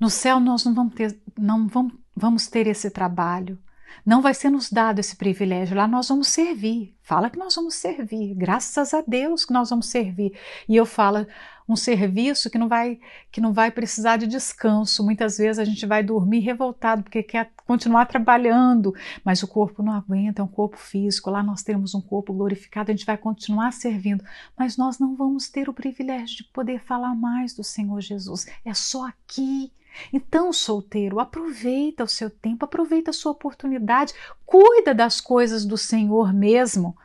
[0.00, 3.58] No céu nós não vamos ter, não vamos, vamos ter esse trabalho.
[4.04, 5.76] Não vai ser nos dado esse privilégio.
[5.76, 6.96] Lá nós vamos servir.
[7.02, 8.34] Fala que nós vamos servir.
[8.34, 10.32] Graças a Deus que nós vamos servir.
[10.68, 11.26] E eu falo
[11.68, 15.04] um serviço que não vai que não vai precisar de descanso.
[15.04, 19.92] Muitas vezes a gente vai dormir revoltado porque quer continuar trabalhando, mas o corpo não
[19.92, 21.30] aguenta, é um corpo físico.
[21.30, 24.24] Lá nós temos um corpo glorificado, a gente vai continuar servindo,
[24.56, 28.46] mas nós não vamos ter o privilégio de poder falar mais do Senhor Jesus.
[28.64, 29.72] É só aqui
[30.12, 36.32] então, solteiro, aproveita o seu tempo, aproveita a sua oportunidade, cuida das coisas do Senhor
[36.32, 36.96] mesmo.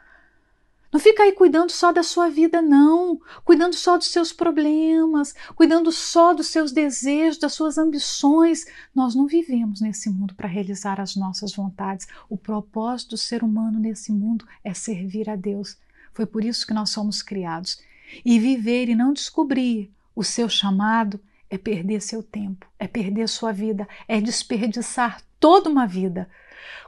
[0.91, 3.19] Não fica aí cuidando só da sua vida, não.
[3.45, 8.65] Cuidando só dos seus problemas, cuidando só dos seus desejos, das suas ambições.
[8.93, 12.07] Nós não vivemos nesse mundo para realizar as nossas vontades.
[12.29, 15.77] O propósito do ser humano nesse mundo é servir a Deus.
[16.13, 17.81] Foi por isso que nós somos criados.
[18.25, 21.21] E viver e não descobrir o seu chamado
[21.51, 26.29] é perder seu tempo, é perder sua vida, é desperdiçar toda uma vida.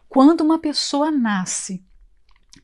[0.07, 1.85] Quando uma pessoa nasce,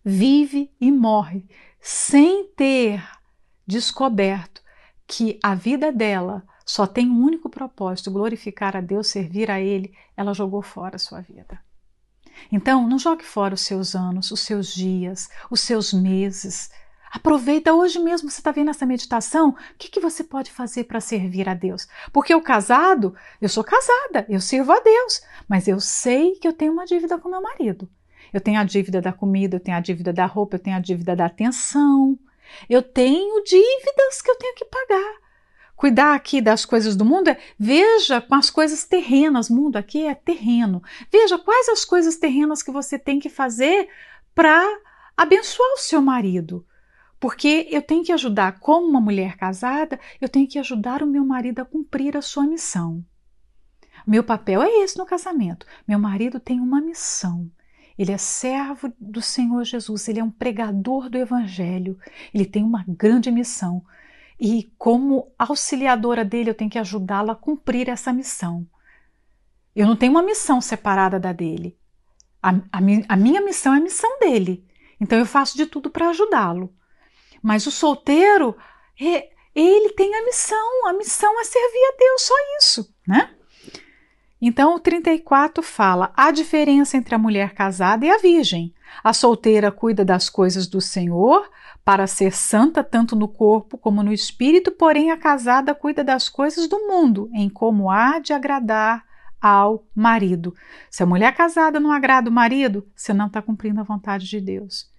[0.03, 1.45] vive e morre
[1.81, 3.05] sem ter
[3.67, 4.63] descoberto
[5.05, 9.93] que a vida dela só tem um único propósito, glorificar a Deus, servir a Ele,
[10.15, 11.59] ela jogou fora a sua vida.
[12.49, 16.69] Então, não jogue fora os seus anos, os seus dias, os seus meses,
[17.11, 21.01] Aproveita hoje mesmo, você está vendo essa meditação, o que, que você pode fazer para
[21.01, 21.87] servir a Deus?
[22.13, 26.53] Porque o casado, eu sou casada, eu sirvo a Deus, mas eu sei que eu
[26.53, 27.89] tenho uma dívida com meu marido.
[28.31, 30.79] Eu tenho a dívida da comida, eu tenho a dívida da roupa, eu tenho a
[30.79, 32.17] dívida da atenção.
[32.69, 35.29] Eu tenho dívidas que eu tenho que pagar.
[35.75, 40.13] Cuidar aqui das coisas do mundo é veja com as coisas terrenas, mundo aqui é
[40.13, 40.83] terreno.
[41.11, 43.87] Veja quais as coisas terrenas que você tem que fazer
[44.35, 44.61] para
[45.15, 46.65] abençoar o seu marido.
[47.19, 51.25] Porque eu tenho que ajudar, como uma mulher casada, eu tenho que ajudar o meu
[51.25, 53.03] marido a cumprir a sua missão.
[54.07, 55.65] Meu papel é esse no casamento.
[55.87, 57.51] Meu marido tem uma missão.
[57.97, 61.99] Ele é servo do Senhor Jesus, ele é um pregador do Evangelho,
[62.33, 63.83] ele tem uma grande missão.
[64.39, 68.65] E, como auxiliadora dele, eu tenho que ajudá-lo a cumprir essa missão.
[69.75, 71.77] Eu não tenho uma missão separada da dele.
[72.41, 74.65] A, a, a minha missão é a missão dele.
[75.01, 76.73] Então, eu faço de tudo para ajudá-lo.
[77.41, 78.55] Mas o solteiro,
[78.99, 83.31] ele tem a missão, a missão é servir a Deus, só isso, né?
[84.41, 88.73] Então o 34 fala: a diferença entre a mulher casada e a virgem.
[89.03, 91.49] A solteira cuida das coisas do Senhor
[91.85, 96.67] para ser santa tanto no corpo como no espírito, porém a casada cuida das coisas
[96.67, 99.05] do mundo, em como há de agradar
[99.41, 100.53] ao marido.
[100.89, 104.41] Se a mulher casada não agrada o marido, você não está cumprindo a vontade de
[104.41, 104.89] Deus.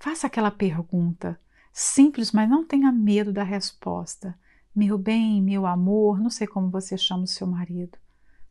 [0.00, 1.38] Faça aquela pergunta
[1.70, 4.34] simples, mas não tenha medo da resposta.
[4.74, 7.98] Meu bem, meu amor, não sei como você chama o seu marido.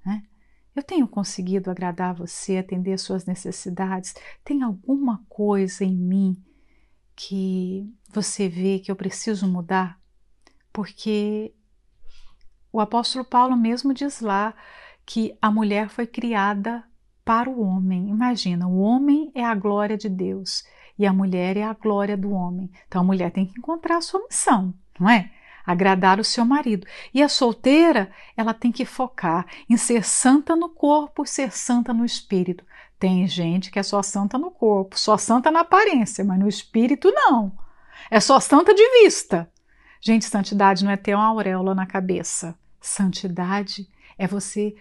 [0.05, 0.23] Né?
[0.75, 4.13] Eu tenho conseguido agradar você, atender suas necessidades?
[4.43, 6.37] Tem alguma coisa em mim
[7.15, 9.99] que você vê que eu preciso mudar?
[10.71, 11.51] Porque
[12.71, 14.53] o apóstolo Paulo mesmo diz lá
[15.03, 16.83] que a mulher foi criada
[17.25, 18.07] para o homem.
[18.07, 20.63] Imagina, o homem é a glória de Deus
[20.99, 22.69] e a mulher é a glória do homem.
[22.87, 25.31] Então a mulher tem que encontrar a sua missão, não é?
[25.65, 26.85] Agradar o seu marido.
[27.13, 32.03] E a solteira, ela tem que focar em ser santa no corpo, ser santa no
[32.03, 32.65] espírito.
[32.99, 37.09] Tem gente que é só santa no corpo, só santa na aparência, mas no espírito
[37.11, 37.53] não.
[38.11, 39.49] É só santa de vista.
[40.01, 42.57] Gente, santidade não é ter uma auréola na cabeça.
[42.81, 43.87] Santidade
[44.17, 44.75] é você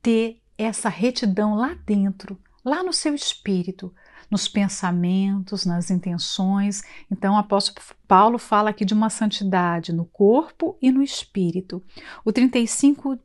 [0.00, 3.92] ter essa retidão lá dentro, lá no seu espírito,
[4.30, 6.82] nos pensamentos, nas intenções.
[7.10, 11.82] Então, o apóstolo Paulo fala aqui de uma santidade no corpo e no espírito.
[12.24, 13.18] O 35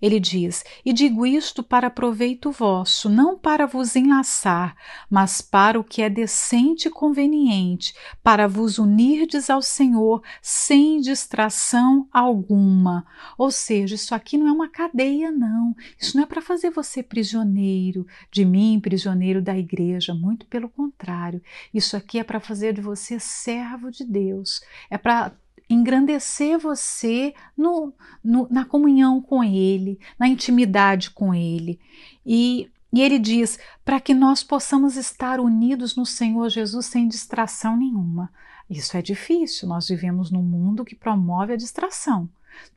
[0.00, 4.76] ele diz: E digo isto para proveito vosso, não para vos enlaçar,
[5.10, 12.08] mas para o que é decente e conveniente, para vos unirdes ao Senhor sem distração
[12.12, 13.06] alguma.
[13.38, 15.74] Ou seja, isso aqui não é uma cadeia, não.
[15.98, 20.14] Isso não é para fazer você prisioneiro de mim, prisioneiro da igreja.
[20.14, 21.42] Muito pelo contrário.
[21.72, 24.60] Isso aqui é para fazer de você servo de Deus.
[24.90, 25.32] É para
[25.68, 27.92] engrandecer você no,
[28.22, 31.80] no, na comunhão com Ele, na intimidade com Ele.
[32.24, 37.76] E, e ele diz: para que nós possamos estar unidos no Senhor Jesus sem distração
[37.76, 38.32] nenhuma.
[38.68, 42.28] Isso é difícil, nós vivemos num mundo que promove a distração.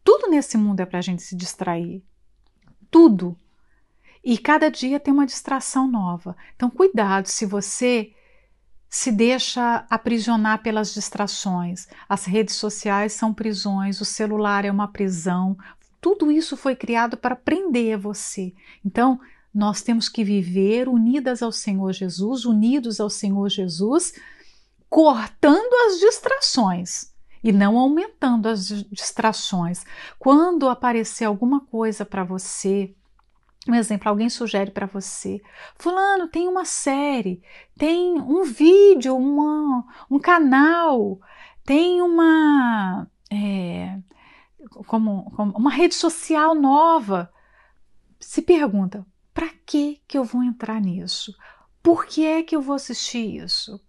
[0.04, 2.04] Tudo nesse mundo é para a gente se distrair.
[2.92, 3.36] Tudo.
[4.24, 6.36] E cada dia tem uma distração nova.
[6.56, 8.14] Então, cuidado se você
[8.90, 11.88] se deixa aprisionar pelas distrações.
[12.08, 15.56] As redes sociais são prisões, o celular é uma prisão.
[16.02, 18.54] Tudo isso foi criado para prender você.
[18.84, 19.20] Então,
[19.54, 24.14] nós temos que viver unidas ao Senhor Jesus, unidos ao Senhor Jesus,
[24.90, 27.14] cortando as distrações
[27.44, 29.86] e não aumentando as distrações.
[30.18, 32.94] Quando aparecer alguma coisa para você
[33.68, 35.42] um exemplo, alguém sugere para você:
[35.76, 37.42] Fulano, tem uma série,
[37.78, 41.20] tem um vídeo, uma, um canal,
[41.64, 43.08] tem uma.
[43.32, 44.00] É,
[44.86, 47.32] como, como uma rede social nova.
[48.20, 51.36] Se pergunta: para que, que eu vou entrar nisso?
[51.82, 53.82] Por que é que eu vou assistir isso?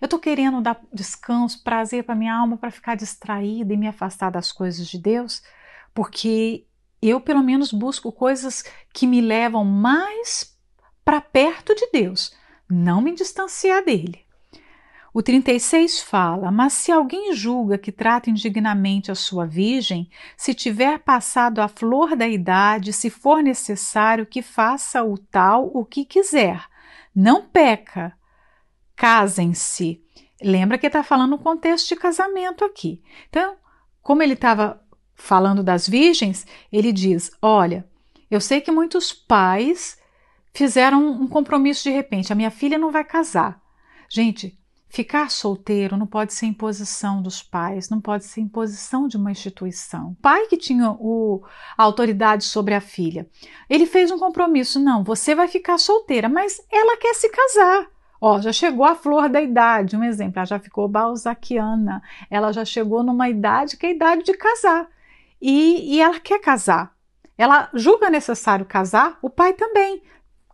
[0.00, 4.30] Eu estou querendo dar descanso, prazer para minha alma, para ficar distraída e me afastar
[4.30, 5.42] das coisas de Deus,
[5.94, 6.66] porque
[7.00, 10.56] eu, pelo menos, busco coisas que me levam mais
[11.04, 12.34] para perto de Deus,
[12.68, 14.26] não me distanciar dele.
[15.16, 20.98] O 36 fala: Mas se alguém julga que trata indignamente a sua virgem, se tiver
[20.98, 26.66] passado a flor da idade, se for necessário que faça o tal o que quiser,
[27.14, 28.12] não peca.
[28.94, 30.02] Casem-se.
[30.42, 33.02] Lembra que está falando no contexto de casamento aqui.
[33.30, 33.56] Então,
[34.02, 34.85] como ele estava
[35.16, 37.88] falando das virgens, ele diz: Olha,
[38.30, 39.98] eu sei que muitos pais
[40.52, 43.60] fizeram um compromisso de repente, a minha filha não vai casar.
[44.08, 44.58] Gente,
[44.88, 50.10] ficar solteiro não pode ser imposição dos pais, não pode ser imposição de uma instituição.
[50.10, 51.42] O pai que tinha o,
[51.76, 53.28] a autoridade sobre a filha,
[53.68, 57.86] ele fez um compromisso: não, você vai ficar solteira, mas ela quer se casar.
[58.18, 62.64] Ó, já chegou a flor da idade, um exemplo, ela já ficou balzaquiana, ela já
[62.64, 64.88] chegou numa idade que é a idade de casar
[65.40, 66.94] e, e ela quer casar.
[67.38, 70.02] Ela julga necessário casar, o pai também.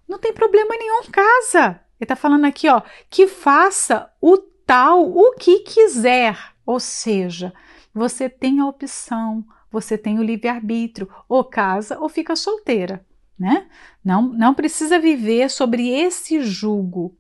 [0.09, 1.81] Não tem problema nenhum, casa.
[1.99, 6.37] Ele está falando aqui, ó, que faça o tal o que quiser.
[6.67, 7.53] Ou seja,
[7.95, 13.05] você tem a opção, você tem o livre-arbítrio, ou casa ou fica solteira,
[13.39, 13.69] né?
[14.05, 17.17] Não, não precisa viver sobre esse jugo.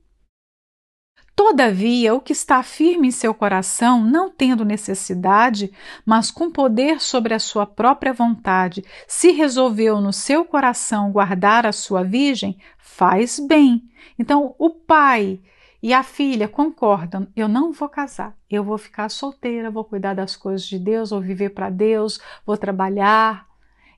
[1.34, 5.72] Todavia, o que está firme em seu coração, não tendo necessidade,
[6.04, 11.72] mas com poder sobre a sua própria vontade, se resolveu no seu coração guardar a
[11.72, 13.82] sua virgem, faz bem.
[14.18, 15.40] Então, o pai
[15.82, 20.36] e a filha concordam: eu não vou casar, eu vou ficar solteira, vou cuidar das
[20.36, 23.46] coisas de Deus, vou viver para Deus, vou trabalhar.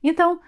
[0.02, 0.40] Então,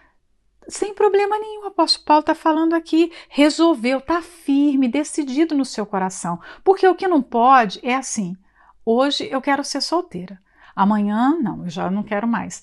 [0.69, 1.65] sem problema nenhum.
[1.65, 6.41] O apóstolo Paulo está falando aqui, resolveu, está firme, decidido no seu coração.
[6.65, 8.37] Porque o que não pode é assim:
[8.85, 10.41] hoje eu quero ser solteira,
[10.75, 12.63] amanhã não, eu já não quero mais.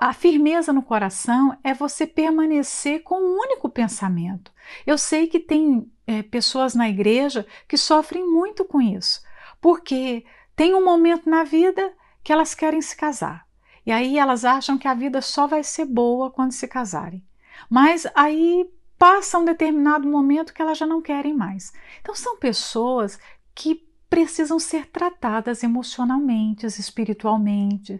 [0.00, 4.52] A firmeza no coração é você permanecer com um único pensamento.
[4.84, 9.22] Eu sei que tem é, pessoas na igreja que sofrem muito com isso,
[9.60, 10.24] porque
[10.56, 13.46] tem um momento na vida que elas querem se casar.
[13.84, 17.24] E aí elas acham que a vida só vai ser boa quando se casarem.
[17.68, 21.72] Mas aí passa um determinado momento que elas já não querem mais.
[22.00, 23.18] Então são pessoas
[23.54, 27.98] que precisam ser tratadas emocionalmente, espiritualmente.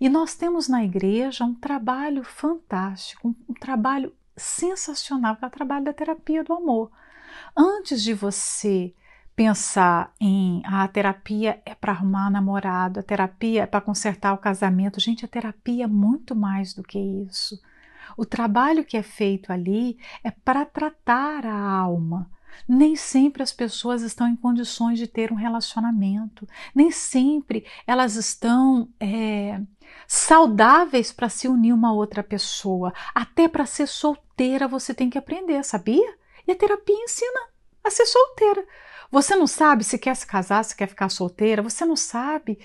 [0.00, 5.84] E nós temos na igreja um trabalho fantástico, um trabalho sensacional, que é o trabalho
[5.84, 6.90] da terapia do amor.
[7.56, 8.94] Antes de você
[9.34, 14.38] pensar em ah, a terapia é para arrumar namorado, a terapia é para consertar o
[14.38, 17.60] casamento, gente, a terapia é muito mais do que isso.
[18.16, 22.30] O trabalho que é feito ali é para tratar a alma.
[22.68, 28.88] Nem sempre as pessoas estão em condições de ter um relacionamento, nem sempre elas estão
[29.00, 29.60] é,
[30.06, 32.92] saudáveis para se unir uma outra pessoa.
[33.14, 36.16] Até para ser solteira você tem que aprender, sabia?
[36.46, 37.40] E a terapia ensina
[37.82, 38.64] a ser solteira.
[39.10, 42.58] Você não sabe se quer se casar, se quer ficar solteira, você não sabe.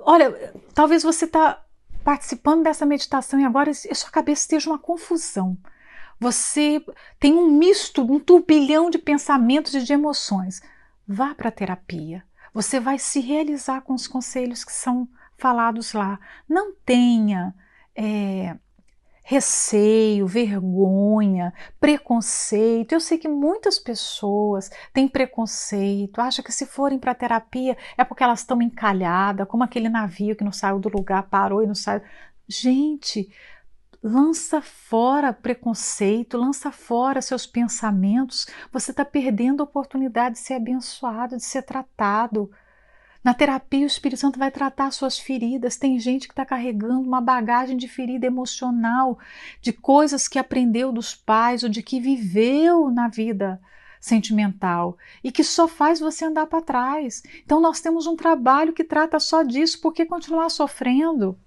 [0.00, 1.62] Olha, talvez você está
[2.02, 5.56] participando dessa meditação e agora a sua cabeça esteja uma confusão.
[6.18, 6.84] Você
[7.18, 10.62] tem um misto, um turbilhão de pensamentos e de emoções.
[11.06, 12.22] Vá para a terapia.
[12.54, 16.20] Você vai se realizar com os conselhos que são falados lá.
[16.48, 17.54] Não tenha
[17.96, 18.56] é,
[19.22, 22.92] receio, vergonha, preconceito.
[22.92, 28.22] Eu sei que muitas pessoas têm preconceito, acham que se forem para terapia é porque
[28.22, 32.02] elas estão encalhadas, como aquele navio que não saiu do lugar, parou e não saiu.
[32.48, 33.30] Gente,
[34.02, 38.46] lança fora preconceito, lança fora seus pensamentos.
[38.72, 42.50] Você está perdendo a oportunidade de ser abençoado, de ser tratado.
[43.22, 45.76] Na terapia, o Espírito Santo vai tratar suas feridas.
[45.76, 49.18] Tem gente que está carregando uma bagagem de ferida emocional,
[49.60, 53.60] de coisas que aprendeu dos pais ou de que viveu na vida
[54.00, 57.22] sentimental e que só faz você andar para trás.
[57.44, 61.38] Então, nós temos um trabalho que trata só disso, por que continuar sofrendo?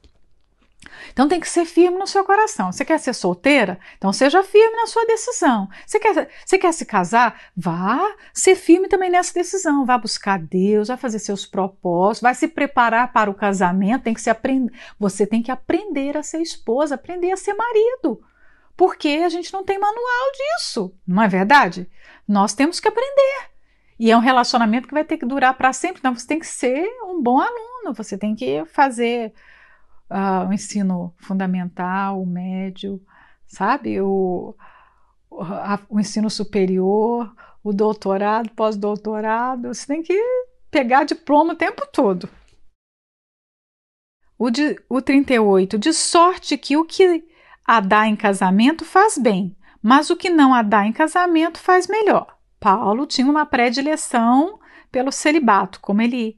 [1.12, 2.72] Então tem que ser firme no seu coração.
[2.72, 3.80] Você quer ser solteira?
[3.98, 5.68] Então seja firme na sua decisão.
[5.86, 7.42] Você quer, você quer se casar?
[7.56, 9.86] Vá ser firme também nessa decisão.
[9.86, 14.04] Vá buscar Deus, vai fazer seus propósitos, vai se preparar para o casamento.
[14.04, 14.72] Tem que se aprender.
[15.00, 18.22] Você tem que aprender a ser esposa, aprender a ser marido.
[18.76, 21.90] Porque a gente não tem manual disso, não é verdade?
[22.28, 23.56] Nós temos que aprender.
[23.98, 26.00] E é um relacionamento que vai ter que durar para sempre.
[26.00, 29.34] Então você tem que ser um bom aluno, você tem que fazer
[30.10, 33.02] uh, o ensino fundamental, o médio,
[33.46, 34.00] sabe?
[34.02, 34.56] O,
[35.32, 37.34] a, o ensino superior,
[37.64, 40.14] o doutorado, pós-doutorado, você tem que
[40.70, 42.30] pegar diploma o tempo todo.
[44.38, 47.26] O, de, o 38, de sorte que o que
[47.66, 51.88] a dá em casamento faz bem, mas o que não a dá em casamento faz
[51.88, 52.38] melhor.
[52.60, 54.60] Paulo tinha uma predileção
[54.92, 56.38] pelo celibato, como ele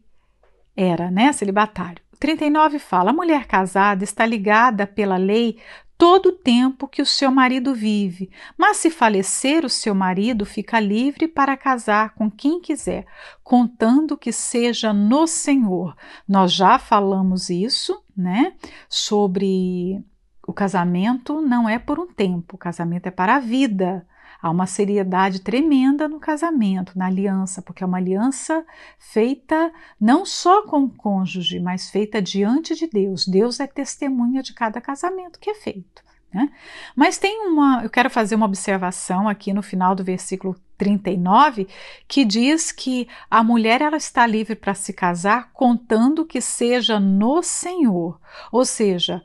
[0.76, 2.07] era, né, celibatário.
[2.20, 5.58] 39 fala: a mulher casada está ligada pela lei
[5.98, 10.80] todo o tempo que o seu marido vive, mas se falecer o seu marido, fica
[10.80, 13.06] livre para casar com quem quiser,
[13.44, 15.96] contando que seja no Senhor.
[16.28, 18.54] Nós já falamos isso, né?
[18.88, 20.04] Sobre
[20.46, 24.06] o casamento não é por um tempo, o casamento é para a vida.
[24.42, 28.66] Há uma seriedade tremenda no casamento, na aliança, porque é uma aliança
[28.98, 33.28] feita não só com o cônjuge, mas feita diante de Deus.
[33.28, 36.06] Deus é testemunha de cada casamento que é feito.
[36.34, 36.52] Né?
[36.96, 41.68] Mas tem uma, eu quero fazer uma observação aqui no final do versículo 39,
[42.08, 47.42] que diz que a mulher ela está livre para se casar contando que seja no
[47.42, 48.20] Senhor.
[48.52, 49.24] Ou seja,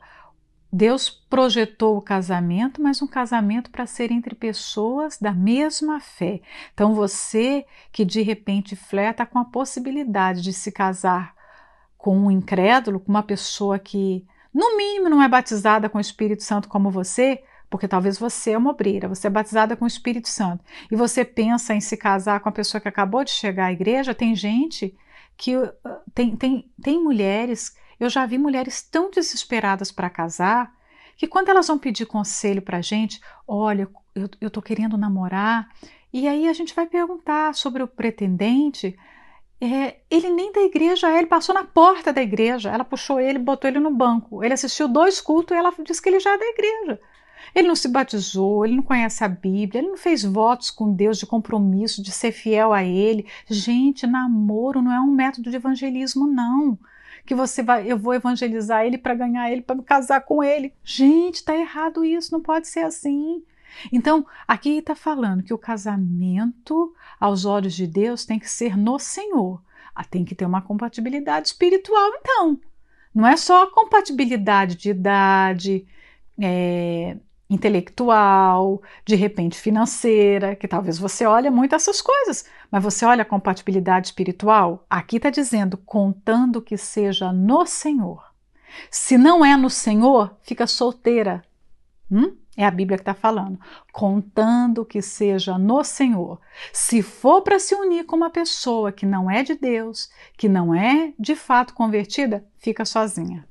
[0.75, 6.41] Deus projetou o casamento, mas um casamento para ser entre pessoas da mesma fé.
[6.73, 11.35] Então você que de repente fleta com a possibilidade de se casar
[11.95, 16.41] com um incrédulo, com uma pessoa que no mínimo não é batizada com o Espírito
[16.41, 20.27] Santo como você, porque talvez você é uma obreira, você é batizada com o Espírito
[20.27, 23.71] Santo, e você pensa em se casar com a pessoa que acabou de chegar à
[23.71, 24.97] igreja, tem gente
[25.37, 25.71] que uh,
[26.15, 30.73] tem, tem, tem mulheres eu já vi mulheres tão desesperadas para casar
[31.15, 35.69] que quando elas vão pedir conselho para a gente, olha, eu, eu tô querendo namorar,
[36.11, 38.97] e aí a gente vai perguntar sobre o pretendente.
[39.59, 42.69] É, ele nem da igreja é, ele passou na porta da igreja.
[42.69, 44.43] Ela puxou ele, botou ele no banco.
[44.43, 47.01] Ele assistiu dois cultos e ela disse que ele já é da igreja.
[47.55, 51.17] Ele não se batizou, ele não conhece a Bíblia, ele não fez votos com Deus
[51.17, 53.27] de compromisso, de ser fiel a Ele.
[53.47, 56.77] Gente, namoro não é um método de evangelismo, não
[57.25, 60.73] que você vai, eu vou evangelizar ele para ganhar ele, para me casar com ele.
[60.83, 63.43] Gente, está errado isso, não pode ser assim.
[63.91, 68.99] Então, aqui está falando que o casamento, aos olhos de Deus, tem que ser no
[68.99, 69.61] Senhor.
[69.95, 72.59] Ah, tem que ter uma compatibilidade espiritual, então.
[73.13, 75.87] Não é só a compatibilidade de idade,
[76.39, 77.17] é,
[77.53, 83.25] intelectual, de repente financeira, que talvez você olhe muito essas coisas, mas você olha a
[83.25, 84.85] compatibilidade espiritual?
[84.89, 88.23] Aqui está dizendo, contando que seja no Senhor.
[88.89, 91.43] Se não é no Senhor, fica solteira.
[92.11, 92.35] Hum?
[92.55, 93.59] É a Bíblia que está falando.
[93.91, 96.39] Contando que seja no Senhor.
[96.71, 100.73] Se for para se unir com uma pessoa que não é de Deus, que não
[100.73, 103.47] é de fato convertida, fica sozinha.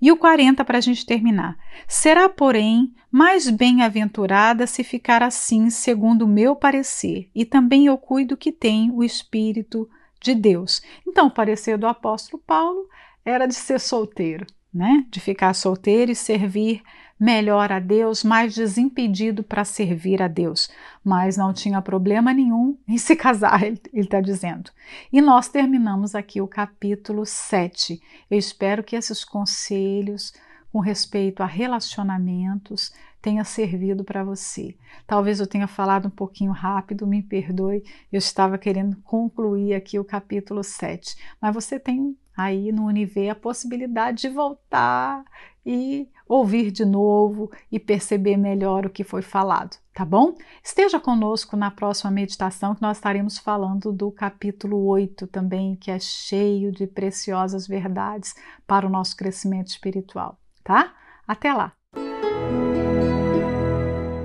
[0.00, 1.56] E o 40 para a gente terminar.
[1.86, 8.36] Será, porém, mais bem-aventurada se ficar assim, segundo o meu parecer, e também eu cuido
[8.36, 9.88] que tem o Espírito
[10.20, 10.82] de Deus.
[11.06, 12.88] Então, o parecer do apóstolo Paulo
[13.24, 14.46] era de ser solteiro.
[14.74, 16.82] né, de ficar solteiro e servir
[17.18, 20.68] melhor a Deus, mais desimpedido para servir a Deus,
[21.02, 24.70] mas não tinha problema nenhum em se casar, ele está dizendo.
[25.12, 28.00] E nós terminamos aqui o capítulo 7.
[28.30, 30.32] Eu espero que esses conselhos
[30.72, 32.92] com respeito a relacionamentos
[33.22, 34.76] tenha servido para você.
[35.06, 40.04] Talvez eu tenha falado um pouquinho rápido, me perdoe, eu estava querendo concluir aqui o
[40.04, 45.24] capítulo 7, mas você tem aí no Univer a possibilidade de voltar
[45.64, 50.34] e ouvir de novo e perceber melhor o que foi falado, tá bom?
[50.62, 55.98] Esteja conosco na próxima meditação que nós estaremos falando do capítulo 8 também, que é
[55.98, 58.34] cheio de preciosas verdades
[58.66, 60.94] para o nosso crescimento espiritual, tá?
[61.26, 61.72] Até lá!